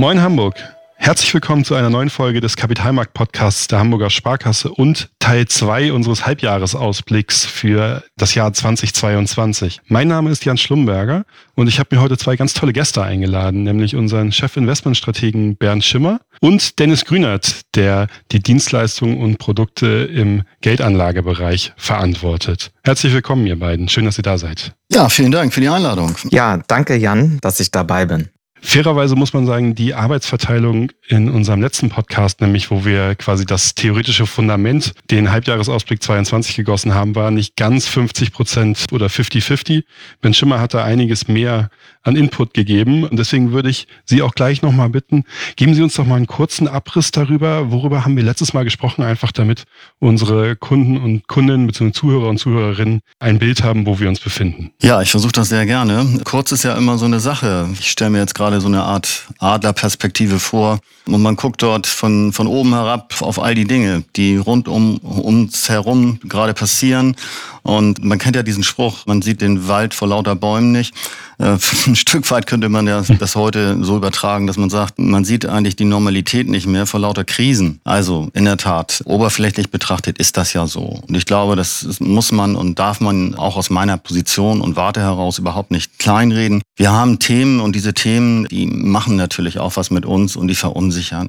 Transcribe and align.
Moin 0.00 0.22
Hamburg. 0.22 0.54
Herzlich 0.94 1.34
willkommen 1.34 1.62
zu 1.62 1.74
einer 1.74 1.90
neuen 1.90 2.08
Folge 2.08 2.40
des 2.40 2.56
Kapitalmarkt-Podcasts 2.56 3.68
der 3.68 3.80
Hamburger 3.80 4.08
Sparkasse 4.08 4.70
und 4.70 5.10
Teil 5.18 5.46
2 5.46 5.92
unseres 5.92 6.24
Halbjahresausblicks 6.24 7.44
für 7.44 8.02
das 8.16 8.34
Jahr 8.34 8.50
2022. 8.50 9.82
Mein 9.88 10.08
Name 10.08 10.30
ist 10.30 10.46
Jan 10.46 10.56
Schlumberger 10.56 11.26
und 11.54 11.68
ich 11.68 11.78
habe 11.78 11.94
mir 11.94 12.00
heute 12.00 12.16
zwei 12.16 12.36
ganz 12.36 12.54
tolle 12.54 12.72
Gäste 12.72 13.02
eingeladen, 13.02 13.62
nämlich 13.62 13.94
unseren 13.94 14.32
Chef-Investmentstrategen 14.32 15.56
Bernd 15.56 15.84
Schimmer 15.84 16.20
und 16.40 16.78
Dennis 16.78 17.04
Grünert, 17.04 17.60
der 17.74 18.06
die 18.32 18.40
Dienstleistungen 18.40 19.18
und 19.18 19.36
Produkte 19.36 19.86
im 19.86 20.44
Geldanlagebereich 20.62 21.74
verantwortet. 21.76 22.70
Herzlich 22.84 23.12
willkommen, 23.12 23.46
ihr 23.46 23.58
beiden. 23.58 23.90
Schön, 23.90 24.06
dass 24.06 24.18
ihr 24.18 24.22
da 24.22 24.38
seid. 24.38 24.72
Ja, 24.90 25.10
vielen 25.10 25.30
Dank 25.30 25.52
für 25.52 25.60
die 25.60 25.68
Einladung. 25.68 26.16
Ja, 26.30 26.58
danke 26.68 26.96
Jan, 26.96 27.36
dass 27.42 27.60
ich 27.60 27.70
dabei 27.70 28.06
bin. 28.06 28.30
Fairerweise 28.62 29.16
muss 29.16 29.32
man 29.32 29.46
sagen, 29.46 29.74
die 29.74 29.94
Arbeitsverteilung 29.94 30.92
in 31.08 31.30
unserem 31.30 31.60
letzten 31.60 31.88
Podcast, 31.88 32.40
nämlich 32.40 32.70
wo 32.70 32.84
wir 32.84 33.14
quasi 33.14 33.46
das 33.46 33.74
theoretische 33.74 34.26
Fundament, 34.26 34.92
den 35.10 35.30
Halbjahresausblick 35.30 36.02
22 36.02 36.56
gegossen 36.56 36.94
haben, 36.94 37.14
war 37.14 37.30
nicht 37.30 37.56
ganz 37.56 37.86
50 37.86 38.32
Prozent 38.32 38.86
oder 38.92 39.06
50-50. 39.06 39.84
Ben 40.20 40.34
Schimmer 40.34 40.60
hat 40.60 40.74
da 40.74 40.84
einiges 40.84 41.28
mehr 41.28 41.70
an 42.02 42.16
Input 42.16 42.54
gegeben. 42.54 43.04
Und 43.04 43.18
deswegen 43.18 43.52
würde 43.52 43.70
ich 43.70 43.86
Sie 44.04 44.22
auch 44.22 44.34
gleich 44.34 44.62
nochmal 44.62 44.88
bitten, 44.88 45.24
geben 45.56 45.74
Sie 45.74 45.82
uns 45.82 45.94
doch 45.94 46.06
mal 46.06 46.16
einen 46.16 46.26
kurzen 46.26 46.68
Abriss 46.68 47.10
darüber, 47.10 47.70
worüber 47.70 48.04
haben 48.04 48.16
wir 48.16 48.22
letztes 48.22 48.52
Mal 48.52 48.64
gesprochen, 48.64 49.02
einfach 49.02 49.32
damit 49.32 49.64
unsere 49.98 50.56
Kunden 50.56 50.96
und 50.96 51.28
Kundinnen 51.28 51.66
bzw. 51.66 51.92
Zuhörer 51.92 52.28
und 52.28 52.38
Zuhörerinnen 52.38 53.00
ein 53.18 53.38
Bild 53.38 53.62
haben, 53.62 53.86
wo 53.86 53.98
wir 53.98 54.08
uns 54.08 54.20
befinden. 54.20 54.72
Ja, 54.82 55.02
ich 55.02 55.10
versuche 55.10 55.32
das 55.32 55.48
sehr 55.48 55.66
gerne. 55.66 56.20
Kurz 56.24 56.52
ist 56.52 56.62
ja 56.62 56.76
immer 56.76 56.98
so 56.98 57.04
eine 57.04 57.20
Sache. 57.20 57.68
Ich 57.78 57.90
stelle 57.90 58.10
mir 58.10 58.18
jetzt 58.18 58.34
gerade 58.34 58.49
so 58.58 58.66
eine 58.66 58.82
Art 58.82 59.28
Adlerperspektive 59.38 60.40
vor 60.40 60.80
und 61.06 61.22
man 61.22 61.36
guckt 61.36 61.62
dort 61.62 61.86
von, 61.86 62.32
von 62.32 62.46
oben 62.46 62.74
herab 62.74 63.20
auf 63.20 63.40
all 63.40 63.54
die 63.54 63.64
Dinge, 63.64 64.04
die 64.16 64.36
rund 64.36 64.68
um 64.68 64.98
uns 64.98 65.68
herum 65.68 66.20
gerade 66.24 66.54
passieren. 66.54 67.16
Und 67.62 68.02
man 68.04 68.18
kennt 68.18 68.36
ja 68.36 68.42
diesen 68.42 68.62
Spruch, 68.62 69.06
man 69.06 69.20
sieht 69.20 69.40
den 69.40 69.68
Wald 69.68 69.92
vor 69.92 70.08
lauter 70.08 70.34
Bäumen 70.34 70.72
nicht. 70.72 70.94
Äh, 71.38 71.56
ein 71.86 71.96
Stück 71.96 72.30
weit 72.30 72.46
könnte 72.46 72.68
man 72.68 72.86
ja 72.86 73.02
das 73.02 73.36
heute 73.36 73.82
so 73.82 73.96
übertragen, 73.96 74.46
dass 74.46 74.56
man 74.56 74.70
sagt, 74.70 74.98
man 74.98 75.24
sieht 75.24 75.46
eigentlich 75.46 75.76
die 75.76 75.84
Normalität 75.84 76.48
nicht 76.48 76.66
mehr 76.66 76.86
vor 76.86 77.00
lauter 77.00 77.24
Krisen. 77.24 77.80
Also 77.84 78.28
in 78.32 78.44
der 78.44 78.56
Tat, 78.56 79.02
oberflächlich 79.04 79.70
betrachtet 79.70 80.18
ist 80.18 80.36
das 80.36 80.52
ja 80.52 80.66
so. 80.66 81.02
Und 81.06 81.14
ich 81.16 81.26
glaube, 81.26 81.56
das 81.56 82.00
muss 82.00 82.32
man 82.32 82.56
und 82.56 82.78
darf 82.78 83.00
man 83.00 83.34
auch 83.34 83.56
aus 83.56 83.68
meiner 83.68 83.98
Position 83.98 84.60
und 84.60 84.76
Warte 84.76 85.00
heraus 85.00 85.38
überhaupt 85.38 85.70
nicht 85.70 85.89
kleinreden. 86.00 86.62
Wir 86.76 86.92
haben 86.92 87.18
Themen 87.18 87.60
und 87.60 87.76
diese 87.76 87.92
Themen, 87.92 88.46
die 88.48 88.66
machen 88.66 89.14
natürlich 89.14 89.58
auch 89.58 89.76
was 89.76 89.90
mit 89.90 90.06
uns 90.06 90.34
und 90.34 90.48
die 90.48 90.54
verunsichern. 90.54 91.28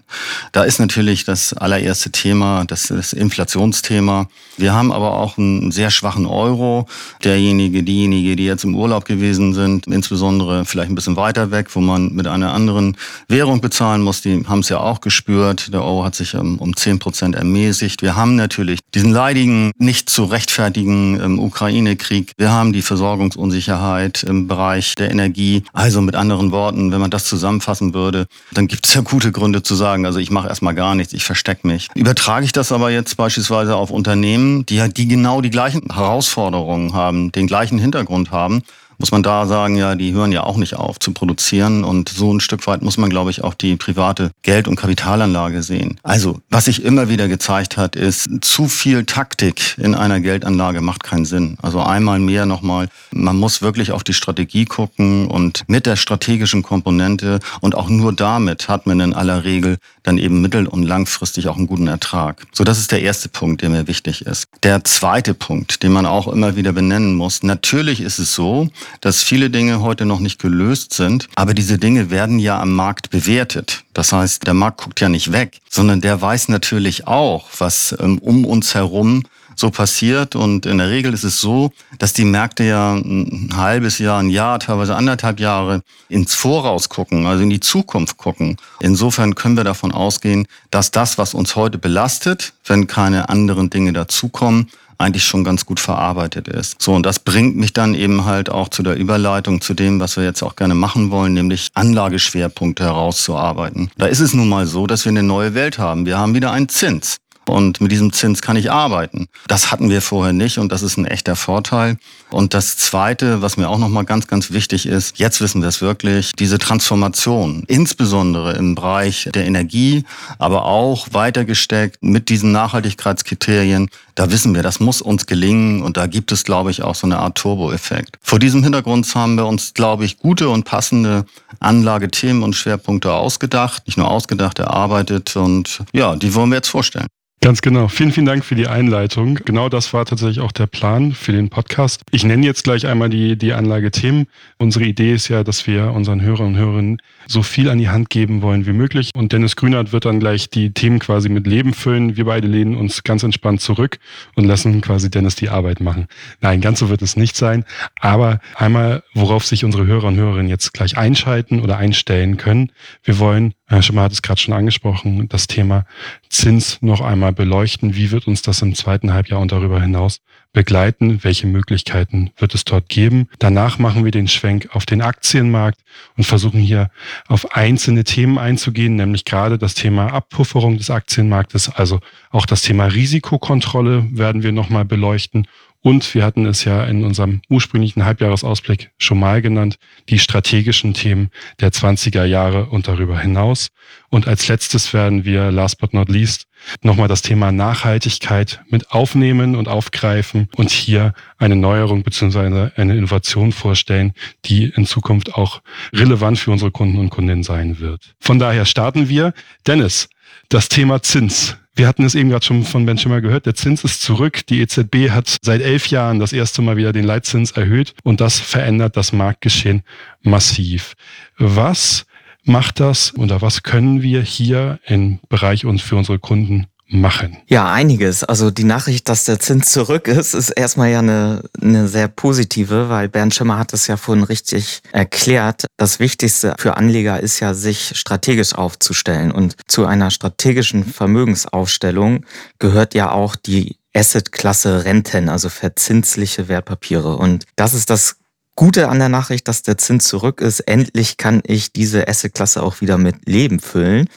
Da 0.54 0.64
ist 0.64 0.80
natürlich 0.80 1.26
das 1.26 1.54
allererste 1.54 2.10
Thema, 2.10 2.64
das, 2.66 2.88
das 2.88 3.12
Inflationsthema. 3.12 4.28
Wir 4.58 4.74
haben 4.74 4.94
aber 4.94 5.18
auch 5.18 5.38
einen 5.38 5.72
sehr 5.72 5.92
schwachen 5.92 6.26
Euro. 6.26 6.88
Derjenige, 7.24 7.84
diejenige, 7.84 8.38
die 8.38 8.46
jetzt 8.46 8.64
im 8.64 8.76
Urlaub 8.76 9.04
gewesen 9.04 9.54
sind, 9.54 9.88
insbesondere 9.88 10.64
vielleicht 10.64 10.90
ein 10.90 10.96
bisschen 10.96 11.18
weiter 11.18 11.52
weg, 11.52 11.68
wo 11.74 11.82
man 11.82 12.14
mit 12.14 12.28
einer 12.28 12.54
anderen 12.54 12.96
Währung 13.28 13.60
bezahlen 13.60 14.02
muss. 14.02 14.22
Die 14.22 14.46
haben 14.48 14.60
es 14.60 14.70
ja 14.70 14.80
auch 14.80 15.02
gespürt. 15.02 15.74
Der 15.74 15.84
Euro 15.84 16.06
hat 16.06 16.16
sich 16.16 16.34
ähm, 16.34 16.60
um 16.60 16.78
zehn 16.78 16.98
Prozent 16.98 17.36
ermäßigt. 17.36 18.02
Wir 18.02 18.16
haben 18.16 18.38
natürlich 18.38 18.80
diesen 18.94 19.12
leidigen, 19.12 19.72
nicht 19.78 20.10
zu 20.10 20.24
rechtfertigen 20.24 21.20
ähm, 21.20 21.40
Ukraine-Krieg. 21.40 22.32
Wir 22.38 22.52
haben 22.52 22.72
die 22.72 22.82
Versorgungsunsicherheit 22.82 24.24
im 24.24 24.48
Bereich 24.48 24.61
der 24.98 25.12
Energie. 25.12 25.64
Also 25.74 26.02
mit 26.02 26.16
anderen 26.16 26.52
Worten, 26.52 26.92
wenn 26.92 27.02
man 27.02 27.10
das 27.10 27.26
zusammenfassen 27.26 27.94
würde, 27.94 28.28
dann 28.52 28.68
gibt 28.68 28.88
es 28.88 28.94
ja 28.94 29.02
gute 29.02 29.32
Gründe 29.32 29.64
zu 29.64 29.76
sagen, 29.76 30.06
also 30.06 30.20
ich 30.20 30.32
mache 30.32 30.48
erstmal 30.48 30.76
gar 30.76 30.96
nichts, 30.96 31.14
ich 31.14 31.24
verstecke 31.24 31.68
mich. 31.68 31.88
Übertrage 31.96 32.46
ich 32.46 32.52
das 32.52 32.72
aber 32.72 32.92
jetzt 32.92 33.18
beispielsweise 33.18 33.76
auf 33.76 33.92
Unternehmen, 33.92 34.66
die 34.66 34.76
ja 34.76 34.88
die 34.88 35.08
genau 35.08 35.42
die 35.42 35.50
gleichen 35.50 35.82
Herausforderungen 35.92 36.94
haben, 36.94 37.32
den 37.32 37.48
gleichen 37.48 37.80
Hintergrund 37.80 38.32
haben, 38.32 38.62
muss 39.02 39.12
man 39.12 39.24
da 39.24 39.48
sagen, 39.48 39.76
ja, 39.76 39.96
die 39.96 40.14
hören 40.14 40.32
ja 40.32 40.44
auch 40.44 40.58
nicht 40.58 40.76
auf 40.76 41.00
zu 41.00 41.12
produzieren. 41.12 41.84
Und 41.84 42.08
so 42.08 42.32
ein 42.32 42.40
Stück 42.40 42.66
weit 42.68 42.84
muss 42.84 42.98
man, 42.98 43.10
glaube 43.10 43.32
ich, 43.32 43.44
auch 43.44 43.56
die 43.56 43.76
private 43.76 44.32
Geld- 44.44 44.68
und 44.68 44.76
Kapitalanlage 44.76 45.64
sehen. 45.64 46.00
Also, 46.04 46.40
was 46.50 46.66
sich 46.66 46.86
immer 46.86 47.10
wieder 47.10 47.28
gezeigt 47.28 47.78
hat, 47.78 47.96
ist, 47.96 48.30
zu 48.42 48.68
viel 48.68 49.06
Taktik 49.06 49.76
in 49.80 49.96
einer 49.96 50.20
Geldanlage 50.20 50.82
macht 50.82 51.04
keinen 51.04 51.26
Sinn. 51.26 51.58
Also 51.64 51.82
einmal 51.82 52.20
mehr 52.20 52.46
nochmal, 52.46 52.90
man 53.12 53.38
muss 53.38 53.64
wirklich 53.64 53.92
auf 53.92 54.04
die 54.04 54.14
Strategie 54.14 54.66
gucken 54.66 55.28
und 55.28 55.64
mit 55.68 55.88
der 55.88 55.96
strategischen 55.96 56.62
Komponente 56.62 57.40
und 57.60 57.74
auch 57.74 57.90
nur 57.90 58.14
damit 58.14 58.70
hat 58.70 58.86
man 58.86 59.00
in 59.00 59.14
aller 59.14 59.44
Regel 59.44 59.78
dann 60.04 60.18
eben 60.18 60.42
mittel- 60.42 60.68
und 60.68 60.84
langfristig 60.84 61.48
auch 61.48 61.58
einen 61.58 61.68
guten 61.68 61.88
Ertrag. 61.88 62.46
So, 62.52 62.64
das 62.64 62.80
ist 62.80 62.92
der 62.92 63.02
erste 63.02 63.30
Punkt, 63.30 63.62
der 63.62 63.70
mir 63.70 63.88
wichtig 63.88 64.26
ist. 64.26 64.48
Der 64.64 64.84
zweite 64.84 65.34
Punkt, 65.34 65.84
den 65.84 65.92
man 65.92 66.06
auch 66.06 66.28
immer 66.28 66.56
wieder 66.56 66.74
benennen 66.74 67.16
muss. 67.16 67.44
Natürlich 67.44 68.02
ist 68.02 68.20
es 68.20 68.34
so, 68.34 68.70
dass 69.02 69.24
viele 69.24 69.50
Dinge 69.50 69.82
heute 69.82 70.06
noch 70.06 70.20
nicht 70.20 70.40
gelöst 70.40 70.94
sind, 70.94 71.28
aber 71.36 71.54
diese 71.54 71.78
Dinge 71.78 72.10
werden 72.10 72.40
ja 72.40 72.60
am 72.60 72.74
Markt 72.74 73.10
bewertet. 73.10 73.84
Das 73.94 74.14
heißt, 74.14 74.48
der 74.48 74.54
Markt 74.54 74.82
guckt 74.82 75.02
ja 75.02 75.10
nicht 75.10 75.32
weg, 75.32 75.60
sondern 75.70 76.02
der 76.02 76.22
weiß 76.22 76.48
natürlich 76.48 77.08
auch, 77.08 77.50
was 77.58 77.96
ähm, 78.00 78.18
um 78.20 78.46
uns 78.46 78.74
herum 78.74 79.24
so 79.56 79.70
passiert. 79.70 80.36
Und 80.36 80.66
in 80.66 80.78
der 80.78 80.90
Regel 80.90 81.14
ist 81.14 81.24
es 81.24 81.40
so, 81.40 81.72
dass 82.00 82.14
die 82.14 82.26
Märkte 82.26 82.64
ja 82.64 82.94
ein 82.94 83.52
halbes 83.56 84.00
Jahr, 84.00 84.20
ein 84.20 84.30
Jahr, 84.30 84.60
teilweise 84.60 84.96
anderthalb 84.96 85.40
Jahre 85.40 85.82
ins 86.10 86.36
Voraus 86.36 86.90
gucken, 86.90 87.26
also 87.26 87.44
in 87.44 87.50
die 87.50 87.60
Zukunft 87.60 88.18
gucken. 88.18 88.58
Insofern 88.80 89.36
können 89.36 89.58
wir 89.58 89.64
davon 89.64 89.92
ausgehen, 89.92 90.48
dass 90.70 90.92
das, 90.92 91.18
was 91.18 91.34
uns 91.34 91.56
heute 91.56 91.78
belastet, 91.78 92.54
wenn 92.66 92.88
keine 92.88 93.30
anderen 93.30 93.70
Dinge 93.70 93.94
dazukommen, 93.94 94.68
eigentlich 95.02 95.26
schon 95.26 95.44
ganz 95.44 95.66
gut 95.66 95.80
verarbeitet 95.80 96.48
ist. 96.48 96.82
So, 96.82 96.94
und 96.94 97.06
das 97.06 97.20
bringt 97.20 97.58
mich 97.58 97.74
dann 97.74 97.96
eben 97.96 98.26
halt 98.26 98.50
auch 98.50 98.70
zu 98.70 98.84
der 98.84 98.96
Überleitung 98.96 99.60
zu 99.60 99.74
dem, 99.74 100.00
was 100.00 100.16
wir 100.16 100.24
jetzt 100.24 100.44
auch 100.44 100.56
gerne 100.56 100.76
machen 100.76 101.12
wollen, 101.12 101.34
nämlich 101.34 101.70
Anlageschwerpunkte 101.74 102.84
herauszuarbeiten. 102.84 103.92
Da 103.98 104.06
ist 104.06 104.20
es 104.20 104.34
nun 104.34 104.48
mal 104.48 104.68
so, 104.68 104.88
dass 104.88 105.06
wir 105.06 105.10
eine 105.10 105.24
neue 105.24 105.54
Welt 105.54 105.80
haben. 105.80 106.06
Wir 106.06 106.18
haben 106.18 106.36
wieder 106.36 106.52
einen 106.52 106.70
Zins 106.70 107.18
und 107.52 107.82
mit 107.82 107.92
diesem 107.92 108.14
Zins 108.14 108.42
kann 108.42 108.56
ich 108.56 108.72
arbeiten. 108.72 109.28
Das 109.48 109.72
hatten 109.72 109.90
wir 109.90 110.02
vorher 110.02 110.34
nicht 110.34 110.58
und 110.58 110.72
das 110.72 110.82
ist 110.82 110.98
ein 110.98 111.06
echter 111.06 111.36
Vorteil. 111.36 111.98
Und 112.32 112.54
das 112.54 112.78
Zweite, 112.78 113.42
was 113.42 113.58
mir 113.58 113.70
auch 113.70 113.78
nochmal 113.78 114.06
ganz, 114.06 114.28
ganz 114.28 114.52
wichtig 114.52 114.86
ist, 114.86 115.20
jetzt 115.20 115.42
wissen 115.42 115.62
wir 115.62 115.68
es 115.68 115.82
wirklich, 115.82 116.32
diese 116.40 116.58
Transformation, 116.58 117.64
insbesondere 117.68 118.54
im 118.54 118.76
Bereich 118.76 119.30
der 119.34 119.46
Energie, 119.46 120.06
aber 120.40 120.66
auch 120.66 121.10
weitergesteckt 121.12 122.02
mit 122.02 122.30
diesen 122.30 122.52
Nachhaltigkeitskriterien, 122.52 123.90
da 124.16 124.32
wissen 124.32 124.54
wir, 124.56 124.64
das 124.64 124.80
muss 124.80 125.02
uns 125.02 125.26
gelingen 125.26 125.82
und 125.82 125.98
da 125.98 126.08
gibt 126.08 126.32
es, 126.32 126.44
glaube 126.44 126.72
ich, 126.72 126.84
auch 126.84 126.96
so 126.96 127.08
eine 127.08 127.20
Art 127.20 127.38
Turbo-Effekt. 127.38 128.18
Vor 128.22 128.40
diesem 128.40 128.64
Hintergrund 128.64 129.14
haben 129.16 129.36
wir 129.36 129.46
uns, 129.46 129.74
glaube 129.74 130.06
ich, 130.06 130.18
gute 130.18 130.50
und 130.50 130.64
passende 130.64 131.26
Anlagethemen 131.60 132.44
und 132.44 132.56
Schwerpunkte 132.56 133.14
ausgedacht, 133.14 133.88
nicht 133.88 133.98
nur 133.98 134.10
ausgedacht, 134.10 134.60
erarbeitet 134.60 135.36
und 135.36 135.84
ja, 135.94 136.16
die 136.16 136.34
wollen 136.34 136.50
wir 136.50 136.58
jetzt 136.58 136.70
vorstellen. 136.70 137.08
Ganz 137.44 137.64
genau. 137.64 137.88
Vielen, 137.88 138.12
vielen 138.12 138.28
Dank 138.28 138.46
für 138.46 138.54
die 138.54 138.68
Einleitung. 138.68 139.34
Genau 139.46 139.68
das 139.68 139.94
war 139.94 140.06
tatsächlich 140.06 140.42
auch 140.42 140.52
der 140.52 140.68
Plan 140.68 141.12
für 141.12 141.32
den 141.32 141.50
Podcast. 141.50 142.04
Ich 142.12 142.24
nenne 142.24 142.46
jetzt 142.46 142.64
gleich 142.64 142.86
einmal 142.86 143.10
die, 143.10 143.36
die 143.36 143.54
Anlagethemen. 143.54 144.28
Unsere 144.60 144.86
Idee 144.86 145.14
ist 145.14 145.28
ja, 145.28 145.44
dass 145.44 145.66
wir 145.66 145.92
unseren 145.92 146.22
Hörern 146.22 146.50
und 146.50 146.56
Hörerinnen 146.58 147.02
so 147.32 147.44
viel 147.44 147.70
an 147.70 147.78
die 147.78 147.90
Hand 147.90 148.10
geben 148.10 148.42
wollen 148.42 148.66
wie 148.66 148.74
möglich. 148.74 149.12
Und 149.16 149.32
Dennis 149.32 149.56
Grünert 149.56 149.92
wird 149.92 150.06
dann 150.06 150.20
gleich 150.20 150.50
die 150.50 150.74
Themen 150.74 151.00
quasi 151.00 151.30
mit 151.30 151.48
Leben 151.48 151.74
füllen. 151.74 152.18
Wir 152.18 152.26
beide 152.26 152.48
lehnen 152.48 152.76
uns 152.76 153.04
ganz 153.04 153.24
entspannt 153.24 153.62
zurück 153.62 154.00
und 154.36 154.46
lassen 154.46 154.82
quasi 154.82 155.10
Dennis 155.10 155.36
die 155.36 155.50
Arbeit 155.50 155.80
machen. 155.80 156.08
Nein, 156.42 156.62
ganz 156.62 156.80
so 156.80 156.90
wird 156.90 157.02
es 157.02 157.16
nicht 157.16 157.36
sein. 157.36 157.66
Aber 158.00 158.40
einmal, 158.56 159.04
worauf 159.14 159.46
sich 159.46 159.66
unsere 159.66 159.86
Hörer 159.86 160.08
und 160.08 160.18
Hörerinnen 160.18 160.50
jetzt 160.50 160.74
gleich 160.74 160.98
einschalten 160.98 161.62
oder 161.62 161.78
einstellen 161.78 162.38
können. 162.38 162.72
Wir 163.04 163.20
wollen 163.20 163.54
Herr 163.72 163.82
Schimmer 163.82 164.02
hat 164.02 164.12
es 164.12 164.22
gerade 164.22 164.42
schon 164.42 164.54
angesprochen, 164.54 165.30
das 165.30 165.48
Thema 165.48 165.86
Zins 166.30 166.82
noch 166.82 167.00
einmal 167.00 167.32
beleuchten. 167.32 167.96
Wie 167.96 168.12
wird 168.12 168.28
uns 168.28 168.42
das 168.42 168.62
im 168.62 168.76
zweiten 168.76 169.14
Halbjahr 169.14 169.40
und 169.40 169.54
darüber 169.54 169.82
hinaus 169.82 170.20
begleiten? 170.54 171.24
Welche 171.24 171.48
Möglichkeiten 171.48 172.32
wird 172.38 172.54
es 172.54 172.66
dort 172.66 172.90
geben? 172.90 173.28
Danach 173.40 173.80
machen 173.80 174.04
wir 174.04 174.12
den 174.12 174.28
Schwenk 174.28 174.70
auf 174.74 174.86
den 174.86 175.02
Aktienmarkt 175.02 175.80
und 176.18 176.24
versuchen 176.24 176.60
hier 176.60 176.90
auf 177.28 177.56
einzelne 177.56 178.04
Themen 178.04 178.38
einzugehen, 178.38 178.96
nämlich 178.96 179.26
gerade 179.26 179.58
das 179.58 179.74
Thema 179.74 180.14
Abpufferung 180.14 180.78
des 180.78 180.90
Aktienmarktes, 180.90 181.70
also 181.70 182.00
auch 182.30 182.46
das 182.46 182.62
Thema 182.62 182.86
Risikokontrolle 182.86 184.08
werden 184.12 184.44
wir 184.44 184.52
nochmal 184.52 184.86
beleuchten 184.86 185.48
Und 185.84 186.14
wir 186.14 186.24
hatten 186.24 186.46
es 186.46 186.64
ja 186.64 186.84
in 186.84 187.04
unserem 187.04 187.42
ursprünglichen 187.50 188.06
Halbjahresausblick 188.06 188.92
schon 189.00 189.20
mal 189.20 189.42
genannt, 189.42 189.78
die 190.10 190.20
strategischen 190.20 190.94
Themen 190.94 191.32
der 191.60 191.72
20er 191.72 192.24
Jahre 192.24 192.68
und 192.68 192.88
darüber 192.88 193.20
hinaus. 193.20 193.70
Und 194.10 194.28
als 194.28 194.48
letztes 194.48 194.94
werden 194.94 195.26
wir, 195.26 195.52
last 195.52 195.80
but 195.80 195.94
not 195.94 196.08
least, 196.08 196.46
nochmal 196.82 197.08
das 197.08 197.22
Thema 197.22 197.52
Nachhaltigkeit 197.52 198.62
mit 198.70 198.92
aufnehmen 198.92 199.56
und 199.56 199.68
aufgreifen 199.68 200.50
und 200.56 200.70
hier 200.70 201.14
eine 201.38 201.56
Neuerung 201.56 202.04
beziehungsweise 202.04 202.72
eine 202.76 202.96
Innovation 202.96 203.52
vorstellen, 203.52 204.14
die 204.46 204.66
in 204.66 204.86
Zukunft 204.86 205.36
auch 205.36 205.62
relevant 205.94 206.40
für 206.40 206.52
unsere 206.52 206.72
Kunden 206.72 206.98
und 206.98 207.10
Kundinnen 207.10 207.44
sein 207.44 207.80
wird. 207.80 208.16
Von 208.20 208.40
daher 208.40 208.66
starten 208.66 209.10
wir. 209.10 209.34
Dennis, 209.68 210.10
das 210.50 210.70
Thema 210.70 211.02
Zins. 211.02 211.58
Wir 211.74 211.88
hatten 211.88 212.04
es 212.04 212.16
eben 212.16 212.30
gerade 212.30 212.46
schon 212.46 212.64
von 212.64 212.86
Ben 212.86 212.98
Schimmer 212.98 213.22
gehört, 213.22 213.46
der 213.46 213.56
Zins 213.56 213.84
ist 213.86 214.02
zurück. 214.02 214.46
Die 214.48 214.60
EZB 214.60 215.10
hat 215.10 215.38
seit 215.42 215.62
elf 215.62 215.88
Jahren 215.88 216.20
das 216.20 216.34
erste 216.34 216.62
Mal 216.62 216.76
wieder 216.76 216.92
den 216.92 217.06
Leitzins 217.06 217.52
erhöht 217.52 217.94
und 218.04 218.20
das 218.20 218.40
verändert 218.40 218.98
das 218.98 219.14
Marktgeschehen 219.14 219.84
massiv. 220.22 220.94
Was 221.38 222.06
macht 222.44 222.80
das 222.80 223.14
oder 223.16 223.42
was 223.42 223.64
können 223.64 224.02
wir 224.02 224.22
hier 224.22 224.80
im 224.86 225.20
Bereich 225.30 225.66
uns 225.66 225.82
für 225.82 225.96
unsere 225.96 226.20
Kunden 226.20 226.68
machen? 226.92 227.38
Ja, 227.48 227.72
einiges. 227.72 228.24
Also 228.24 228.52
die 228.52 228.64
Nachricht, 228.64 229.08
dass 229.10 229.26
der 229.26 229.40
Zins 229.40 229.72
zurück 229.72 230.08
ist, 230.08 230.34
ist 230.34 230.50
erstmal 230.50 230.92
ja 230.92 231.00
eine, 231.00 231.44
eine 231.62 231.88
sehr 231.88 232.08
positive, 232.08 232.90
weil 232.90 233.10
Bernd 233.10 233.34
Schimmer 233.34 233.58
hat 233.58 233.74
es 233.74 233.88
ja 233.88 233.98
vorhin 233.98 234.24
richtig 234.24 234.82
erklärt. 234.92 235.66
Das 235.78 236.00
Wichtigste 236.00 236.56
für 236.60 236.78
Anleger 236.78 237.20
ist 237.20 237.40
ja, 237.40 237.54
sich 237.54 237.94
strategisch 237.96 238.54
aufzustellen. 238.54 239.32
Und 239.32 239.56
zu 239.68 239.86
einer 239.86 240.12
strategischen 240.12 240.84
Vermögensaufstellung 240.84 242.26
gehört 242.60 242.94
ja 242.94 243.12
auch 243.12 243.36
die 243.36 243.78
Assetklasse 243.94 244.86
Renten, 244.86 245.28
also 245.28 245.50
verzinsliche 245.50 246.48
Wertpapiere. 246.48 247.18
Und 247.18 247.46
das 247.56 247.74
ist 247.74 247.90
das 247.90 248.18
Gute 248.56 248.90
an 248.90 249.00
der 249.00 249.10
Nachricht, 249.10 249.48
dass 249.48 249.64
der 249.64 249.78
Zins 249.78 250.08
zurück 250.08 250.42
ist. 250.42 250.62
Endlich 250.62 251.18
kann 251.18 251.42
ich 251.46 251.72
diese 251.72 252.08
Assetklasse 252.08 252.62
auch 252.62 252.82
wieder 252.82 252.98
mit 252.98 253.28
Leben 253.28 253.60
füllen 253.60 254.08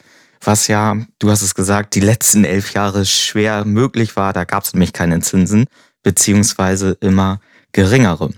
was 0.45 0.67
ja, 0.67 0.97
du 1.19 1.29
hast 1.29 1.41
es 1.41 1.55
gesagt, 1.55 1.95
die 1.95 1.99
letzten 1.99 2.45
elf 2.45 2.73
Jahre 2.73 3.05
schwer 3.05 3.65
möglich 3.65 4.15
war. 4.15 4.33
Da 4.33 4.43
gab 4.43 4.63
es 4.63 4.73
nämlich 4.73 4.93
keine 4.93 5.19
Zinsen, 5.21 5.65
beziehungsweise 6.03 6.97
immer 7.01 7.39
geringere. 7.71 8.31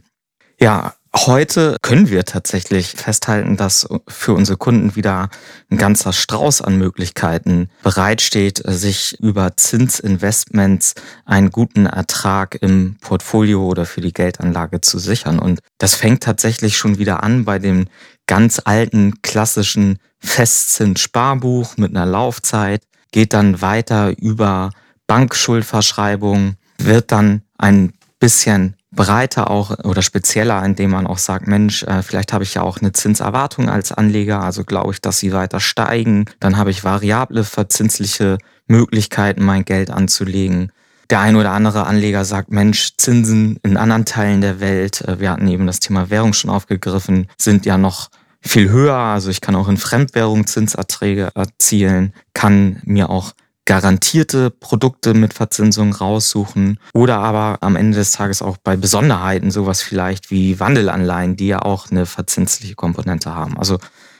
Ja, 0.59 0.95
heute 1.15 1.77
können 1.81 2.09
wir 2.09 2.25
tatsächlich 2.25 2.87
festhalten, 2.89 3.57
dass 3.57 3.87
für 4.07 4.33
unsere 4.33 4.57
Kunden 4.57 4.95
wieder 4.95 5.29
ein 5.69 5.77
ganzer 5.77 6.13
Strauß 6.13 6.61
an 6.61 6.77
Möglichkeiten 6.77 7.69
bereitsteht, 7.83 8.61
sich 8.65 9.19
über 9.19 9.55
Zinsinvestments 9.57 10.95
einen 11.25 11.49
guten 11.49 11.85
Ertrag 11.85 12.57
im 12.61 12.97
Portfolio 13.01 13.65
oder 13.65 13.85
für 13.85 14.01
die 14.01 14.13
Geldanlage 14.13 14.81
zu 14.81 14.99
sichern. 14.99 15.39
Und 15.39 15.59
das 15.77 15.95
fängt 15.95 16.23
tatsächlich 16.23 16.77
schon 16.77 16.97
wieder 16.97 17.23
an 17.23 17.45
bei 17.45 17.59
dem 17.59 17.87
ganz 18.27 18.61
alten 18.63 19.21
klassischen 19.21 19.99
Festzins-Sparbuch 20.19 21.77
mit 21.77 21.95
einer 21.95 22.05
Laufzeit, 22.05 22.83
geht 23.11 23.33
dann 23.33 23.61
weiter 23.61 24.17
über 24.17 24.71
Bankschuldverschreibung, 25.07 26.55
wird 26.77 27.11
dann 27.11 27.41
ein 27.57 27.93
bisschen 28.19 28.75
breiter 28.97 29.49
auch 29.49 29.71
oder 29.85 30.01
spezieller, 30.01 30.65
indem 30.65 30.91
man 30.91 31.07
auch 31.07 31.19
sagt, 31.19 31.47
Mensch, 31.47 31.83
äh, 31.83 32.03
vielleicht 32.03 32.33
habe 32.33 32.43
ich 32.43 32.55
ja 32.55 32.63
auch 32.63 32.79
eine 32.79 32.91
Zinserwartung 32.91 33.69
als 33.69 33.93
Anleger, 33.93 34.41
also 34.41 34.65
glaube 34.65 34.91
ich, 34.91 34.99
dass 34.99 35.19
sie 35.19 35.31
weiter 35.31 35.61
steigen. 35.61 36.25
Dann 36.41 36.57
habe 36.57 36.71
ich 36.71 36.83
variable 36.83 37.45
verzinsliche 37.45 38.39
Möglichkeiten, 38.67 39.45
mein 39.45 39.63
Geld 39.63 39.89
anzulegen. 39.89 40.73
Der 41.09 41.21
ein 41.21 41.37
oder 41.37 41.51
andere 41.51 41.85
Anleger 41.85 42.25
sagt, 42.25 42.51
Mensch, 42.51 42.97
Zinsen 42.97 43.59
in 43.63 43.77
anderen 43.77 44.03
Teilen 44.03 44.41
der 44.41 44.59
Welt, 44.59 45.01
äh, 45.01 45.21
wir 45.21 45.31
hatten 45.31 45.47
eben 45.47 45.67
das 45.67 45.79
Thema 45.79 46.09
Währung 46.09 46.33
schon 46.33 46.49
aufgegriffen, 46.49 47.27
sind 47.37 47.65
ja 47.65 47.77
noch 47.77 48.09
viel 48.41 48.69
höher. 48.69 48.97
Also 48.97 49.29
ich 49.29 49.39
kann 49.39 49.55
auch 49.55 49.69
in 49.69 49.77
Fremdwährung 49.77 50.47
Zinserträge 50.47 51.29
erzielen, 51.35 52.13
kann 52.33 52.81
mir 52.83 53.09
auch 53.09 53.33
garantierte 53.67 54.49
Produkte 54.49 55.13
mit 55.13 55.33
Verzinsung 55.33 55.93
raussuchen 55.93 56.79
oder 56.93 57.19
aber 57.19 57.57
am 57.61 57.75
Ende 57.75 57.97
des 57.97 58.13
Tages 58.13 58.41
auch 58.41 58.57
bei 58.57 58.77
Besonderheiten 58.77 59.51
sowas 59.51 59.83
vielleicht 59.83 60.31
wie 60.31 60.59
Wandelanleihen, 60.59 61.35
die 61.35 61.47
ja 61.47 61.61
auch 61.61 61.91
eine 61.91 62.05
verzinsliche 62.05 62.75
Komponente 62.75 63.35
haben. 63.35 63.59
Also 63.59 63.77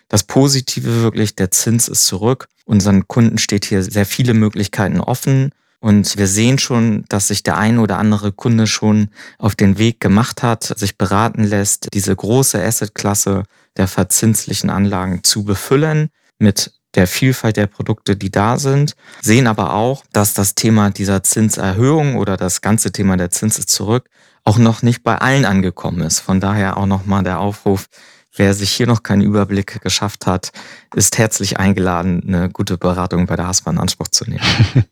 das 0.10 0.24
Positive 0.24 1.02
wirklich, 1.02 1.36
der 1.36 1.50
Zins 1.50 1.88
ist 1.88 2.06
zurück. 2.06 2.48
Unseren 2.66 3.08
Kunden 3.08 3.38
steht 3.38 3.66
hier 3.66 3.82
sehr 3.82 4.06
viele 4.06 4.34
Möglichkeiten 4.34 5.00
offen. 5.00 5.52
Und 5.80 6.18
wir 6.18 6.28
sehen 6.28 6.60
schon, 6.60 7.06
dass 7.08 7.30
sich 7.30 7.42
der 7.42 7.58
ein 7.58 7.80
oder 7.80 8.00
andere 8.00 8.34
Kunde 8.34 8.68
schon 8.68 9.10
auf 9.38 9.56
den 9.56 9.78
Weg 9.78 10.00
gemacht 10.02 10.44
hat, 10.44 10.64
sich 10.64 10.98
beraten 10.98 11.44
lässt, 11.44 11.94
diese 11.94 12.16
große 12.16 12.62
Assetklasse 12.62 13.44
der 13.78 13.88
verzinslichen 13.88 14.70
Anlagen 14.70 15.24
zu 15.24 15.46
befüllen 15.46 16.10
mit 16.40 16.74
der 16.96 17.08
Vielfalt 17.08 17.58
der 17.58 17.68
Produkte, 17.68 18.16
die 18.16 18.32
da 18.32 18.58
sind, 18.58 18.96
sehen 19.22 19.48
aber 19.48 19.74
auch, 19.74 20.04
dass 20.14 20.34
das 20.34 20.56
Thema 20.56 20.90
dieser 20.90 21.24
Zinserhöhung 21.24 22.16
oder 22.16 22.38
das 22.38 22.62
ganze 22.62 22.92
Thema 22.92 23.18
der 23.18 23.30
Zins 23.30 23.60
ist 23.60 23.70
zurück 23.70 24.10
auch 24.48 24.58
noch 24.58 24.82
nicht 24.82 25.04
bei 25.04 25.18
allen 25.18 25.44
angekommen 25.44 26.00
ist. 26.00 26.22
Von 26.22 26.40
daher 26.40 26.78
auch 26.78 26.86
nochmal 26.86 27.22
der 27.22 27.40
Aufruf, 27.40 27.88
wer 28.34 28.54
sich 28.54 28.72
hier 28.72 28.88
noch 28.88 29.04
keinen 29.04 29.22
Überblick 29.22 29.82
geschafft 29.82 30.26
hat, 30.26 30.52
ist 30.96 31.18
herzlich 31.18 31.60
eingeladen, 31.60 32.24
eine 32.26 32.50
gute 32.50 32.78
Beratung 32.78 33.26
bei 33.26 33.36
der 33.36 33.48
Haspa 33.48 33.70
in 33.72 33.78
Anspruch 33.78 34.08
zu 34.08 34.24
nehmen. 34.26 34.42